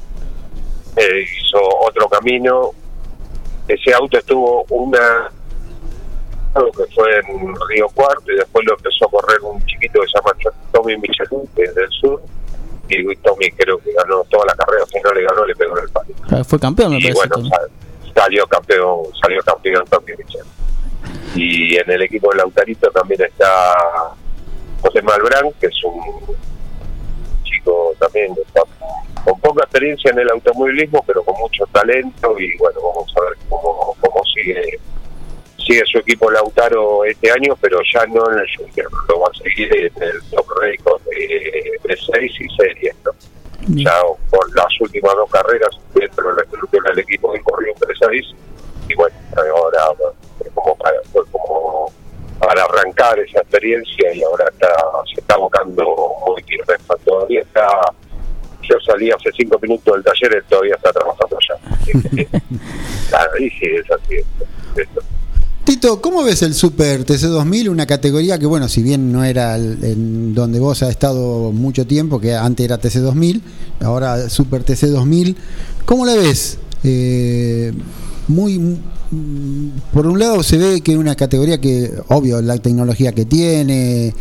eh, 0.99 1.25
hizo 1.41 1.59
otro 1.81 2.09
camino. 2.09 2.71
Ese 3.67 3.93
auto 3.93 4.19
estuvo 4.19 4.65
una 4.71 5.33
que 6.55 6.95
fue 6.95 7.17
en 7.19 7.55
Río 7.69 7.89
Cuarto 7.95 8.33
y 8.33 8.37
después 8.37 8.65
lo 8.67 8.75
empezó 8.75 9.07
a 9.07 9.11
correr 9.11 9.39
un 9.43 9.65
chiquito 9.67 10.01
que 10.01 10.07
se 10.09 10.19
llama 10.19 10.61
Tommy 10.73 10.97
Michelin, 10.97 11.47
que 11.55 11.63
es 11.65 11.75
del 11.75 11.89
sur. 11.91 12.21
Y 12.89 13.15
Tommy 13.17 13.51
creo 13.53 13.79
que 13.79 13.93
ganó 13.93 14.25
toda 14.31 14.47
la 14.47 14.55
carrera, 14.55 14.85
si 14.87 14.99
no 15.01 15.13
le 15.13 15.23
ganó, 15.23 15.45
le 15.45 15.55
pegó 15.55 15.77
en 15.79 15.85
el 15.85 15.91
palo. 15.91 16.09
Ah, 16.31 16.43
Fue 16.45 16.59
campeón, 16.59 16.93
me 16.93 16.99
Y 16.99 17.13
parece. 17.13 17.29
bueno, 17.29 17.49
sal- 17.49 17.71
salió 18.15 18.47
campeón, 18.47 19.03
salió 19.23 19.43
campeón 19.43 19.85
Tommy 19.91 20.13
Michelin. 20.17 20.47
Y 21.35 21.77
en 21.77 21.91
el 21.91 22.03
equipo 22.03 22.31
de 22.31 22.39
Lautarito 22.39 22.91
también 22.91 23.21
está 23.23 23.75
José 24.81 25.03
Malbrán, 25.03 25.53
que 25.61 25.67
es 25.67 25.85
un 25.85 26.37
chico 27.45 27.93
también 27.99 28.35
con 29.25 29.39
poca 29.41 29.65
experiencia 29.65 30.11
en 30.11 30.21
el 30.21 30.31
automovilismo, 30.31 31.05
pero 31.07 31.23
con 31.23 31.37
mucho 31.39 31.65
talento 31.73 32.39
y 32.39 32.57
bueno, 32.59 32.81
vamos 32.83 33.13
a 33.17 33.21
ver 33.21 33.33
cómo, 33.49 33.95
cómo 34.01 34.25
sigue 34.35 34.79
sigue 35.69 35.83
su 35.87 35.99
equipo 35.99 36.31
Lautaro 36.31 37.05
este 37.05 37.31
año, 37.31 37.55
pero 37.61 37.79
ya 37.93 38.05
no 38.07 38.31
en 38.33 38.39
el 38.39 38.47
Junior, 38.57 38.91
lo 39.09 39.21
va 39.21 39.29
a 39.29 39.39
seguir 39.43 39.73
en 39.75 40.03
el 40.03 40.23
Top 40.31 40.47
Record 40.61 41.03
de, 41.03 41.79
de 41.85 41.97
6 41.97 42.33
y 42.41 42.57
series, 42.57 42.95
¿no? 43.05 43.13
Ya 43.69 43.93
por 44.31 44.57
las 44.57 44.81
últimas 44.81 45.15
dos 45.15 45.31
carreras 45.31 45.69
dentro 45.95 46.29
de 46.31 46.37
la 46.37 46.43
estructura 46.43 46.91
del 46.91 47.01
equipo 47.01 47.33
que 47.33 47.41
corrió 47.43 47.73
entre 47.73 47.95
6 48.11 48.35
y 48.89 48.95
bueno, 48.95 49.15
ahora 49.37 49.81
fue 50.39 50.51
como 50.55 50.75
para, 50.77 50.97
fue 51.13 51.23
como 51.31 51.93
para 52.39 52.63
arrancar 52.65 53.19
esa 53.19 53.41
experiencia 53.41 54.15
y 54.15 54.23
ahora 54.23 54.47
está, 54.51 54.69
se 55.13 55.21
está 55.21 55.35
abocando 55.35 55.85
muy 56.27 56.43
firme. 56.45 56.75
Todavía 57.05 57.41
está, 57.43 57.69
yo 58.63 58.77
salí 58.87 59.11
hace 59.11 59.31
cinco 59.37 59.59
minutos 59.61 59.93
del 59.97 60.05
taller, 60.05 60.37
él 60.37 60.45
todavía 60.49 60.75
está 60.77 60.93
trabajando 60.93 61.37
allá. 61.37 61.61
claro, 63.11 63.39
y 63.39 63.51
sí, 63.51 63.67
es 63.67 63.91
así. 63.91 64.15
es- 64.15 64.79
es- 64.89 64.89
Tito, 65.69 66.01
¿cómo 66.01 66.23
ves 66.23 66.41
el 66.41 66.55
Super 66.55 67.05
TC2000? 67.05 67.69
Una 67.69 67.85
categoría 67.85 68.39
que, 68.39 68.47
bueno, 68.47 68.71
si 68.71 68.83
bien 68.83 69.13
no 69.13 69.23
era 69.23 69.59
en 69.59 70.33
donde 70.33 70.59
vos 70.61 70.83
has 70.83 70.89
estado 70.89 71.53
mucho 71.53 71.87
tiempo, 71.87 72.19
que 72.19 72.35
antes 72.35 72.65
era 72.65 72.81
TC2000, 72.81 73.43
ahora 73.83 74.31
Super 74.31 74.65
TC2000, 74.65 75.37
¿cómo 75.85 76.07
la 76.07 76.15
ves? 76.15 76.57
Eh, 76.85 77.75
muy, 78.29 78.79
por 79.93 80.07
un 80.07 80.19
lado 80.19 80.43
se 80.43 80.57
ve 80.57 80.81
que 80.81 80.93
es 80.93 80.99
una 80.99 81.15
categoría 81.15 81.61
que, 81.61 81.93
obvio, 82.09 82.41
la 82.41 82.57
tecnología 82.57 83.13
que 83.13 83.27
tiene, 83.27 84.15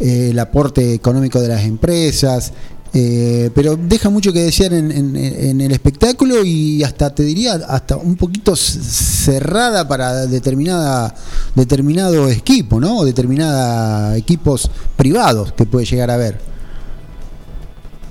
eh, 0.00 0.30
el 0.30 0.38
aporte 0.38 0.94
económico 0.94 1.42
de 1.42 1.48
las 1.48 1.64
empresas, 1.64 2.54
eh, 2.98 3.50
pero 3.54 3.76
deja 3.76 4.08
mucho 4.08 4.32
que 4.32 4.38
desear 4.40 4.72
en, 4.72 4.90
en- 4.90 5.16
en 5.16 5.60
el 5.60 5.70
espectáculo 5.72 6.36
y 6.42 6.82
hasta 6.82 7.14
te 7.14 7.24
diría 7.24 7.52
hasta 7.68 7.96
un 7.96 8.16
poquito 8.16 8.56
cerrada 8.56 9.86
para 9.86 10.24
determinada 10.26 11.14
determinado 11.54 12.28
equipo, 12.30 12.80
¿no? 12.80 12.98
O 13.00 13.04
determinada 13.04 14.16
equipos 14.16 14.70
privados 14.96 15.52
que 15.52 15.66
puede 15.66 15.84
llegar 15.84 16.10
a 16.10 16.16
ver. 16.16 16.38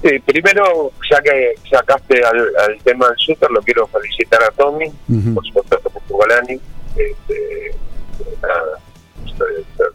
Sí, 0.04 0.20
primero, 0.24 0.92
ya 1.10 1.20
que 1.20 1.56
sacaste 1.68 2.24
al, 2.24 2.38
al 2.38 2.78
tema 2.84 3.08
del 3.08 3.18
super, 3.18 3.50
lo 3.50 3.62
quiero 3.62 3.88
felicitar 3.88 4.44
a 4.44 4.52
Tommy, 4.52 4.86
Ujú. 5.10 5.34
por 5.34 5.46
supuesto 5.48 5.78
a 5.78 5.80
Tommy 5.80 6.00
Fugalani. 6.08 6.60
Este, 6.96 7.76
nada, 8.40 8.80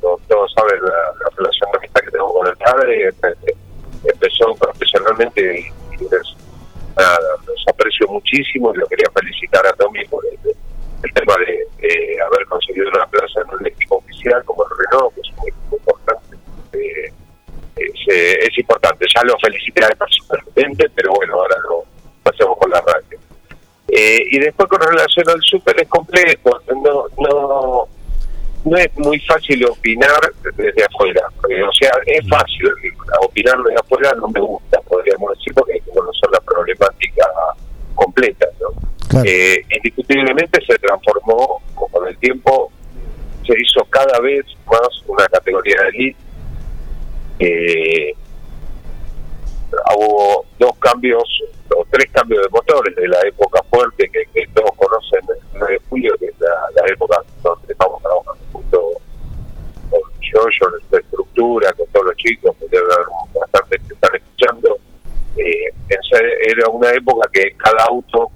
todos, 0.00 0.53
saben 0.57 0.83
la, 0.83 0.88
la 1.22 1.37
relación 1.37 1.70
de 1.72 1.79
amistad 1.79 2.00
que 2.00 2.11
tengo 2.11 2.33
con 2.33 2.46
el 2.48 2.57
padre. 2.57 3.09
este, 3.09 3.29
y 5.37 6.04
les, 6.04 6.37
nada, 6.96 7.18
los 7.46 7.64
aprecio 7.68 8.06
muchísimo 8.09 8.72
y 8.74 8.78
lo 8.78 8.87
quería 8.87 9.11
felicitar 9.14 9.66
a 9.66 9.72
Tommy 9.74 10.04
por 10.06 10.24
el, 10.26 11.12
tema 11.14 11.35
de, 11.38 12.18
haber 12.22 12.46
conseguido 12.46 12.88
una 12.90 13.06
plaza 13.06 13.40
en 13.40 13.59
un 13.59 13.66
equipo 13.66 13.96
oficial 13.96 14.42
como 14.44 14.64
el 14.64 14.70
Renault, 14.78 15.14
que 15.14 15.20
es 15.20 15.28
un 15.30 15.48
equipo 15.48 15.76
importante. 15.76 16.37
Eh, 16.72 17.12
es, 17.76 18.14
eh, 18.14 18.38
es 18.42 18.59
importante. 18.59 19.06
Ya 19.14 19.22
lo 19.24 19.37
felicité 19.38 19.83
personalmente, 19.96 20.88
pero 20.94 21.12
bueno, 21.14 21.35
ahora 21.35 21.56
lo 21.68 21.85
pasemos 22.22 22.56
con 22.59 22.70
la 22.70 22.80
radio. 22.80 23.18
Eh, 23.88 24.22
y 24.30 24.38
después 24.38 24.68
con 24.68 24.80
relación 24.80 25.28
al 25.28 25.42
súper 25.42 25.80
es 25.80 25.88
complejo, 25.88 26.61
no, 26.68 27.06
no, 27.18 27.88
no 28.64 28.76
es 28.76 28.96
muy 28.98 29.18
fácil 29.20 29.66
opinar 29.66 30.20
desde 30.54 30.85
afuera. 30.85 31.22
O 31.42 31.72
sea, 31.72 31.90
es 32.06 32.28
fácil 32.28 32.70
opinar 33.22 33.56
desde 33.62 33.80
afuera, 33.80 34.12
no 34.16 34.28
me 34.28 34.40
gusta, 34.40 34.80
podríamos 34.83 35.37
decir, 35.37 35.52
porque 35.54 35.74
hay 35.74 35.80
que 35.80 35.90
conocer 35.90 36.30
la 36.30 36.40
problemática 36.40 37.26
completa. 37.94 38.46
Eh, 39.25 39.64
indiscutiblemente 39.77 40.64
se 40.64 40.79
transformó 40.79 41.61
con 41.75 42.07
el 42.07 42.16
tiempo, 42.18 42.70
se 43.44 43.55
hizo 43.61 43.85
cada 43.87 44.20
vez 44.20 44.44
más 44.66 44.88
una 45.07 45.27
categoría 45.27 45.83
de 45.83 45.88
elite. 45.88 46.18
Eh, 47.40 48.14
hubo 49.96 50.44
dos 50.59 50.77
cambios 50.79 51.25
o 51.75 51.85
tres 51.90 52.11
cambios 52.12 52.42
de 52.42 52.49
motores 52.51 52.94
de 52.94 53.09
la 53.09 53.20
época 53.23 53.62
fuerte 53.70 54.09
que, 54.11 54.46
todos 54.55 54.70
conocen 54.77 55.20
el 55.29 55.59
9 55.59 55.73
de 55.73 55.81
julio, 55.88 56.16
que 56.18 56.27
es 56.27 56.35
la, 56.38 56.87
época 56.87 57.23
donde 57.42 57.73
estamos 57.73 58.03
trabajando 58.03 58.46
junto 58.53 58.90
con 59.90 60.01
yo 60.20 60.68
nuestra 60.70 61.01
estructura, 61.01 61.73
con 61.73 61.87
todos 61.88 62.07
los 62.07 62.16
chicos, 62.16 62.55
que 62.59 62.66
debe 62.68 62.85
haber 62.92 63.07
bastantes 63.35 63.81
que 63.88 63.94
están 63.94 64.14
escuchando. 64.14 64.79
Eh, 65.37 65.70
era 66.42 66.68
una 66.68 66.90
época 66.90 67.29
que 67.33 67.53
cada 67.57 67.85
auto 67.85 68.30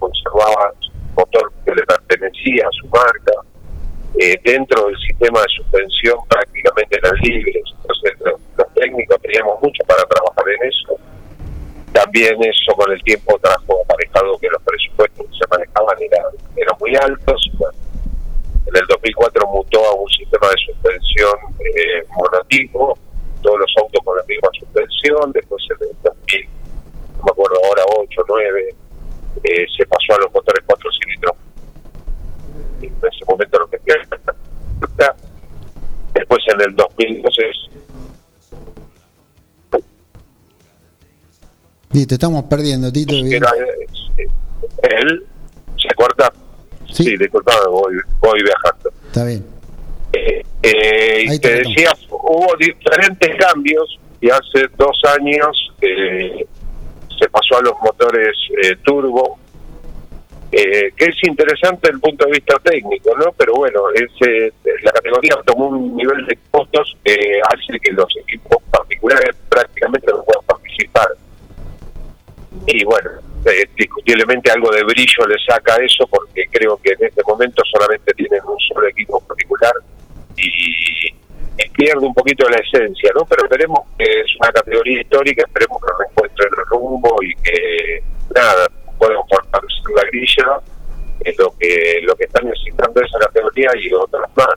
motor 1.17 1.53
que 1.65 1.75
le 1.75 1.83
pertenecía 1.83 2.67
a 2.67 2.73
su 2.73 2.87
marca. 2.89 3.33
Eh, 4.19 4.39
dentro 4.45 4.87
del 4.87 4.97
sistema 4.99 5.41
de 5.41 5.47
suspensión 5.57 6.19
prácticamente 6.29 6.99
eran 6.99 7.17
libres. 7.23 7.65
Entonces 7.81 8.13
los, 8.21 8.41
los 8.57 8.75
técnicos 8.75 9.21
teníamos 9.23 9.61
mucho 9.61 9.83
para 9.87 10.05
trabajar 10.05 10.45
en 10.49 10.69
eso. 10.69 10.97
También 11.93 12.35
eso 12.43 12.75
con 12.77 12.91
el 12.93 13.03
tiempo 13.03 13.39
trajo 13.41 13.83
aparejado 13.85 14.39
que 14.39 14.49
los 14.49 14.63
presupuestos 14.63 15.27
que 15.27 15.39
se 15.39 15.47
manejaban 15.51 15.97
eran, 16.01 16.27
eran 16.57 16.77
muy 16.81 16.95
altos. 16.97 17.51
Bueno, 17.59 17.79
en 18.67 18.77
el 18.77 18.87
2004 18.89 19.47
mutó 19.49 19.85
a 19.85 19.95
un 19.95 20.09
sistema 20.11 20.49
de 20.49 20.73
suspensión 20.73 21.33
eh, 21.61 22.05
monotipo, 22.17 22.99
todos 23.43 23.61
los 23.61 23.75
autos 23.79 24.03
con 24.05 24.17
la 24.17 24.25
misma 24.25 24.49
suspensión, 24.59 25.33
después 25.33 25.63
en 25.71 25.89
el 25.89 25.97
2000, 26.03 26.49
no 27.19 27.23
me 27.25 27.31
acuerdo 27.31 27.57
ahora, 27.65 27.83
8, 27.99 28.23
9, 28.27 28.75
eh, 29.45 29.67
se 29.77 29.87
pasó 29.87 30.15
a 30.15 30.23
los 30.23 30.33
motores 30.33 30.65
4 30.67 30.91
cilindros. 30.99 31.37
Y 32.81 32.87
en 32.87 32.97
ese 32.97 33.25
momento 33.27 33.65
en 36.47 36.61
el 36.61 36.77
2012 36.77 37.43
Te 42.07 42.15
estamos 42.15 42.45
perdiendo, 42.45 42.93
Tito. 42.93 43.15
que 43.15 43.37
era, 43.37 43.51
eh, 43.51 44.27
él 44.83 45.25
se 45.77 45.95
corta. 45.95 46.33
Sí, 46.93 47.17
disculpame, 47.17 47.67
voy, 47.69 47.95
voy 48.21 48.43
viajando. 48.43 48.93
Está 49.07 49.25
bien. 49.25 49.45
Eh, 50.13 50.43
eh, 50.63 51.25
y 51.27 51.39
te 51.39 51.49
te 51.49 51.55
decía, 51.57 51.93
hubo 52.11 52.55
diferentes 52.59 53.37
cambios 53.37 53.99
y 54.21 54.31
hace 54.31 54.69
dos 54.77 54.97
años 55.19 55.73
eh, 55.81 56.47
se 57.19 57.29
pasó 57.29 57.59
a 57.59 57.63
los 57.63 57.75
motores 57.83 58.37
eh, 58.63 58.77
turbo, 58.85 59.39
eh, 60.53 60.93
que 60.97 61.05
es 61.07 61.17
interesante 61.25 61.81
desde 61.89 61.95
el 61.97 62.01
punto 62.01 62.27
de 62.27 62.33
vista 62.33 62.59
técnico, 62.61 63.11
¿no? 63.19 63.33
Pero 63.37 63.55
bueno, 63.55 63.81
es, 63.95 64.11
eh, 64.29 64.53
la 64.83 64.93
categoría 64.93 65.37
tomó 65.45 65.69
un 65.69 65.97
nivel 65.97 66.25
de 66.27 66.39
costos 66.51 66.97
que 67.05 67.41
hace 67.49 67.81
que 67.81 67.93
los 67.93 68.07
equipos 68.23 68.59
particulares 68.71 69.35
prácticamente 69.49 70.07
no 70.13 70.23
puedan 70.23 70.45
participar. 70.47 71.09
Y 72.67 72.85
bueno, 72.85 73.11
eh, 73.45 73.69
discutiblemente 73.77 74.51
algo 74.51 74.71
de 74.71 74.83
brillo 74.85 75.27
le 75.29 75.37
saca 75.47 75.77
eso 75.77 76.07
porque 76.07 76.45
creo 76.51 76.79
que 76.79 76.93
en 76.93 77.09
este 77.09 77.23
momento 77.27 77.63
solamente 77.71 78.13
tienen 78.15 78.41
un 78.47 78.59
solo 78.59 78.87
equipo 78.89 79.21
particular 79.21 79.73
y, 80.37 81.13
pierde 81.77 82.07
un 82.07 82.15
poquito 82.15 82.49
la 82.49 82.57
esencia, 82.57 83.11
¿no? 83.17 83.25
Pero 83.27 83.45
esperemos 83.45 83.81
que 83.99 84.05
es 84.05 84.27
una 84.41 84.51
categoría 84.53 85.01
histórica, 85.01 85.43
esperemos 85.45 85.81
que 85.83 86.05
encuentren 86.09 86.49
el 86.57 86.67
rumbo 86.67 87.17
y 87.21 87.35
que 87.43 88.03
nada, 88.35 88.69
puedan 88.97 89.19
fortalecer 89.29 89.91
la 89.95 90.03
grilla, 90.05 90.61
es 91.21 91.37
lo 91.37 91.53
que 91.59 92.01
lo 92.03 92.15
que 92.15 92.25
están 92.25 92.45
necesitando 92.45 93.01
esa 93.03 93.19
categoría 93.19 93.71
y 93.77 93.93
otras 93.93 94.31
más. 94.37 94.57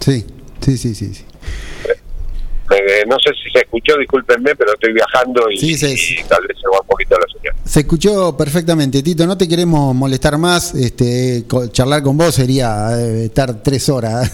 Sí, 0.00 0.26
sí, 0.60 0.76
sí, 0.76 0.94
sí. 0.94 1.14
sí. 1.14 1.24
Eh, 2.70 3.04
no 3.08 3.16
sé 3.18 3.30
si 3.42 3.50
se 3.50 3.60
escuchó, 3.60 3.96
discúlpenme, 3.98 4.54
pero 4.54 4.72
estoy 4.74 4.92
viajando 4.92 5.50
y, 5.50 5.56
Sí, 5.56 5.74
sí, 5.74 6.16
y 6.20 6.24
tal 6.24 6.42
vez 6.46 6.56
se 6.60 6.68
va 6.68 6.80
un 6.80 6.86
poquito 6.86 7.16
la 7.18 7.26
señal. 7.32 7.54
Se 7.64 7.80
escuchó 7.80 8.36
perfectamente, 8.36 9.02
Tito. 9.02 9.26
No 9.26 9.38
te 9.38 9.48
queremos 9.48 9.94
molestar 9.94 10.36
más. 10.38 10.74
Este, 10.74 11.44
charlar 11.72 12.02
con 12.02 12.16
vos 12.16 12.34
sería 12.34 12.98
eh, 12.98 13.24
estar 13.26 13.62
tres 13.62 13.88
horas. 13.88 14.30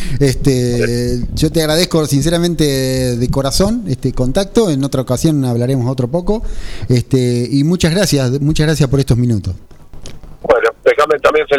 este, 0.20 1.20
yo 1.34 1.50
te 1.52 1.60
agradezco 1.60 2.06
sinceramente 2.06 3.16
de 3.16 3.30
corazón 3.30 3.84
este 3.88 4.12
contacto. 4.12 4.70
En 4.70 4.82
otra 4.84 5.02
ocasión 5.02 5.44
hablaremos 5.44 5.90
otro 5.90 6.08
poco. 6.08 6.42
Este, 6.88 7.48
y 7.50 7.64
muchas 7.64 7.94
gracias, 7.94 8.40
muchas 8.40 8.66
gracias 8.66 8.88
por 8.88 9.00
estos 9.00 9.18
minutos. 9.18 9.54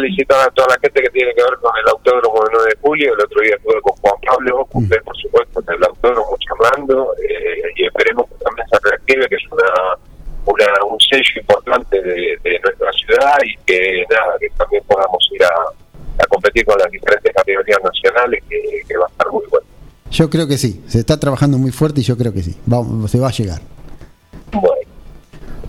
Bueno, 0.02 0.14
felicitar 0.14 0.48
a 0.48 0.50
toda 0.52 0.68
la 0.68 0.78
gente 0.80 1.00
que 1.02 1.10
tiene 1.10 1.32
que 1.34 1.42
ver 1.42 1.54
con 1.60 1.70
el 1.78 1.88
autódromo 1.90 2.40
del 2.42 2.52
9 2.52 2.68
de 2.74 2.80
julio. 2.80 3.14
El 3.14 3.20
otro 3.24 3.40
día 3.42 3.54
estuve 3.56 3.80
con 3.82 3.92
Juan 3.96 4.14
Pablo, 4.26 4.66
cumple 4.66 5.00
por 5.02 5.16
supuesto 5.16 5.60
en 5.68 5.74
el 5.76 5.84
autódromo 5.84 6.36
charlando 6.40 7.14
eh, 7.22 7.62
y 7.76 7.86
esperemos 7.86 8.26
que 8.28 8.34
también 8.44 8.66
se 8.68 8.78
reactive, 8.82 9.28
que 9.28 9.36
es 9.36 9.42
una, 9.50 9.70
una 10.46 10.84
un 10.90 10.98
sello 11.00 11.40
importante 11.40 12.02
de, 12.02 12.38
de 12.42 12.58
nuestra 12.60 12.92
ciudad 12.92 13.36
y 13.44 13.56
que 13.64 14.04
nada, 14.10 14.34
que 14.40 14.48
también 14.58 14.82
podamos 14.88 15.28
ir 15.32 15.44
a, 15.44 15.54
a 16.22 16.26
competir 16.26 16.64
con 16.64 16.78
las 16.78 16.90
diferentes 16.90 17.32
categorías 17.32 17.78
nacionales, 17.82 18.42
que, 18.48 18.60
que 18.88 18.96
va 18.96 19.06
a 19.06 19.08
estar 19.08 19.28
muy 19.30 19.44
bueno. 19.50 19.66
Yo 20.10 20.28
creo 20.28 20.46
que 20.48 20.58
sí. 20.58 20.82
Se 20.88 20.98
está 20.98 21.18
trabajando 21.18 21.58
muy 21.58 21.70
fuerte 21.70 22.00
y 22.00 22.04
yo 22.04 22.16
creo 22.18 22.32
que 22.32 22.42
sí. 22.42 22.56
Va- 22.70 23.08
se 23.08 23.18
va 23.20 23.28
a 23.28 23.32
llegar. 23.32 23.60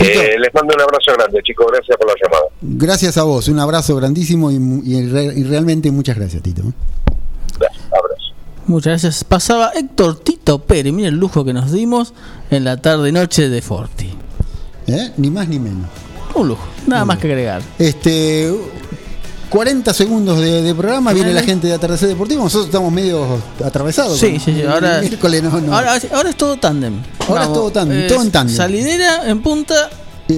Eh, 0.04 0.36
les 0.40 0.54
mando 0.54 0.74
un 0.74 0.82
abrazo 0.82 1.14
grande, 1.18 1.42
chicos. 1.44 1.68
Gracias 1.72 1.98
por 1.98 2.08
la 2.08 2.14
llamada. 2.22 2.44
Gracias 2.62 3.18
a 3.18 3.24
vos. 3.24 3.48
Un 3.48 3.60
abrazo 3.60 3.96
grandísimo 3.96 4.52
y, 4.52 5.44
realmente 5.44 5.92
muchas 5.92 6.18
gracias, 6.18 6.42
Tito. 6.42 6.64
Muchas 8.66 8.92
gracias. 8.92 9.24
Pasaba 9.24 9.72
Héctor 9.76 10.20
Tito 10.20 10.60
Pérez. 10.60 10.94
Mira 10.94 11.10
el 11.10 11.16
lujo 11.16 11.44
que 11.44 11.54
nos 11.54 11.72
dimos 11.72 12.14
en 12.50 12.64
la 12.64 12.78
tarde-noche 12.78 13.50
de 13.50 13.62
Forti. 13.62 14.10
¿Eh? 14.88 15.12
Ni 15.18 15.30
más 15.30 15.48
ni 15.48 15.60
menos. 15.60 15.90
Un 16.34 16.48
lujo. 16.50 16.66
Nada 16.88 17.06
más 17.06 17.18
que 17.20 17.28
agregar. 17.28 17.62
Este 17.78 18.54
40 19.54 19.94
segundos 19.94 20.40
de, 20.40 20.64
de 20.64 20.74
programa, 20.74 21.14
viene 21.14 21.32
la 21.32 21.44
gente 21.44 21.68
de 21.68 21.74
Atardecer 21.76 22.10
Deportivo, 22.10 22.44
nosotros 22.44 22.66
estamos 22.66 22.92
medio 22.92 23.40
atravesados. 23.64 24.18
Sí, 24.18 24.40
sí, 24.44 24.52
sí. 24.52 24.64
Ahora, 24.64 25.00
miércoles 25.00 25.44
no, 25.44 25.62
no. 25.62 25.76
ahora, 25.76 25.94
ahora 26.12 26.30
es 26.32 26.36
todo 26.36 26.58
tándem. 26.58 26.96
Ahora 27.28 27.44
es 27.44 27.54
todo 27.54 27.72
tándem, 27.72 28.00
eh, 28.00 28.08
todo 28.08 28.24
en 28.24 28.32
tándem. 28.32 28.58
Salidera 28.58 29.30
en 29.30 29.44
punta. 29.44 29.92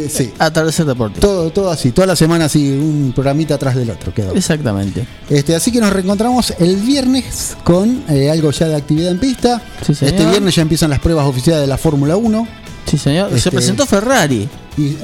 sí. 0.09 0.33
Atardecer 0.37 0.85
Deportivo. 0.85 1.21
Todo, 1.21 1.49
todo 1.49 1.71
así, 1.71 1.93
toda 1.93 2.07
la 2.07 2.17
semana 2.17 2.43
así, 2.45 2.69
un 2.71 3.13
programita 3.15 3.55
atrás 3.55 3.75
del 3.77 3.89
otro 3.89 4.13
quedó. 4.13 4.33
Exactamente. 4.33 5.07
Este, 5.29 5.55
así 5.55 5.71
que 5.71 5.79
nos 5.79 5.93
reencontramos 5.93 6.53
el 6.59 6.75
viernes 6.75 7.55
con 7.63 8.03
eh, 8.09 8.29
algo 8.29 8.51
ya 8.51 8.67
de 8.67 8.75
actividad 8.75 9.11
en 9.11 9.19
pista. 9.19 9.61
este 9.87 10.25
viernes 10.25 10.55
ya 10.55 10.61
empiezan 10.61 10.89
las 10.89 10.99
pruebas 10.99 11.25
oficiales 11.25 11.61
de 11.61 11.67
la 11.67 11.77
Fórmula 11.77 12.17
1. 12.17 12.64
Sí, 12.85 12.97
señor. 12.97 13.29
Se 13.31 13.37
Este, 13.37 13.51
presentó 13.51 13.85
Ferrari. 13.85 14.47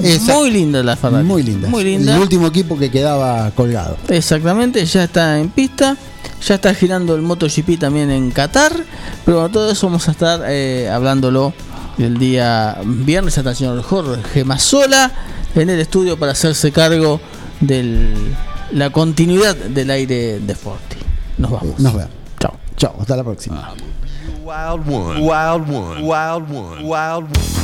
esa- 0.02 0.34
Muy 0.34 0.50
linda 0.50 0.82
la 0.82 0.96
Ferrari. 0.96 1.24
Muy 1.24 1.42
linda. 1.42 1.68
Muy 1.68 1.84
linda. 1.84 2.14
El 2.14 2.20
último 2.20 2.46
equipo 2.46 2.78
que 2.78 2.90
quedaba 2.90 3.50
colgado. 3.52 3.96
Exactamente, 4.08 4.84
ya 4.86 5.04
está 5.04 5.38
en 5.38 5.48
pista. 5.50 5.96
Ya 6.46 6.54
está 6.56 6.74
girando 6.74 7.14
el 7.14 7.22
MotoGP 7.22 7.78
también 7.78 8.10
en 8.10 8.30
Qatar. 8.30 8.72
Pero 9.24 9.38
bueno, 9.38 9.52
todo 9.52 9.70
eso 9.70 9.86
vamos 9.86 10.08
a 10.08 10.12
estar 10.12 10.40
eh, 10.46 10.88
hablándolo 10.90 11.52
el 11.98 12.18
día 12.18 12.78
viernes. 12.84 13.36
Está 13.38 13.50
el 13.50 13.56
señor 13.56 13.82
Jorge 13.82 14.44
Mazzola 14.44 15.10
en 15.54 15.70
el 15.70 15.80
estudio 15.80 16.18
para 16.18 16.32
hacerse 16.32 16.72
cargo 16.72 17.20
de 17.60 18.08
la 18.72 18.90
continuidad 18.90 19.54
del 19.56 19.90
aire 19.90 20.40
de 20.40 20.54
Forti. 20.54 20.96
Nos 21.38 21.50
vamos. 21.50 21.78
Nos 21.80 21.94
vemos. 21.94 22.10
Chao. 22.40 22.54
Chao, 22.76 22.96
hasta 23.00 23.16
la 23.16 23.24
próxima. 23.24 23.72
Wild 24.44 24.88
one. 24.92 25.20
Wild 25.20 25.70
one. 25.70 26.02
Wild 26.02 26.50
one. 26.50 26.82
Wild 26.82 27.24
one. 27.24 27.61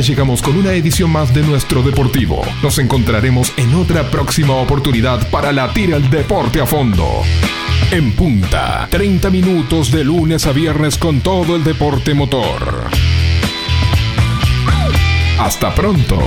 Llegamos 0.00 0.40
con 0.40 0.56
una 0.56 0.72
edición 0.72 1.10
más 1.10 1.34
de 1.34 1.42
nuestro 1.42 1.82
Deportivo. 1.82 2.42
Nos 2.62 2.78
encontraremos 2.78 3.52
en 3.56 3.74
otra 3.74 4.10
próxima 4.10 4.54
oportunidad 4.54 5.28
para 5.30 5.52
latir 5.52 5.92
el 5.92 6.08
deporte 6.08 6.60
a 6.60 6.66
fondo. 6.66 7.22
En 7.90 8.12
punta, 8.12 8.88
30 8.90 9.28
minutos 9.30 9.92
de 9.92 10.04
lunes 10.04 10.46
a 10.46 10.52
viernes 10.52 10.96
con 10.96 11.20
todo 11.20 11.56
el 11.56 11.64
deporte 11.64 12.14
motor. 12.14 12.88
Hasta 15.38 15.74
pronto. 15.74 16.18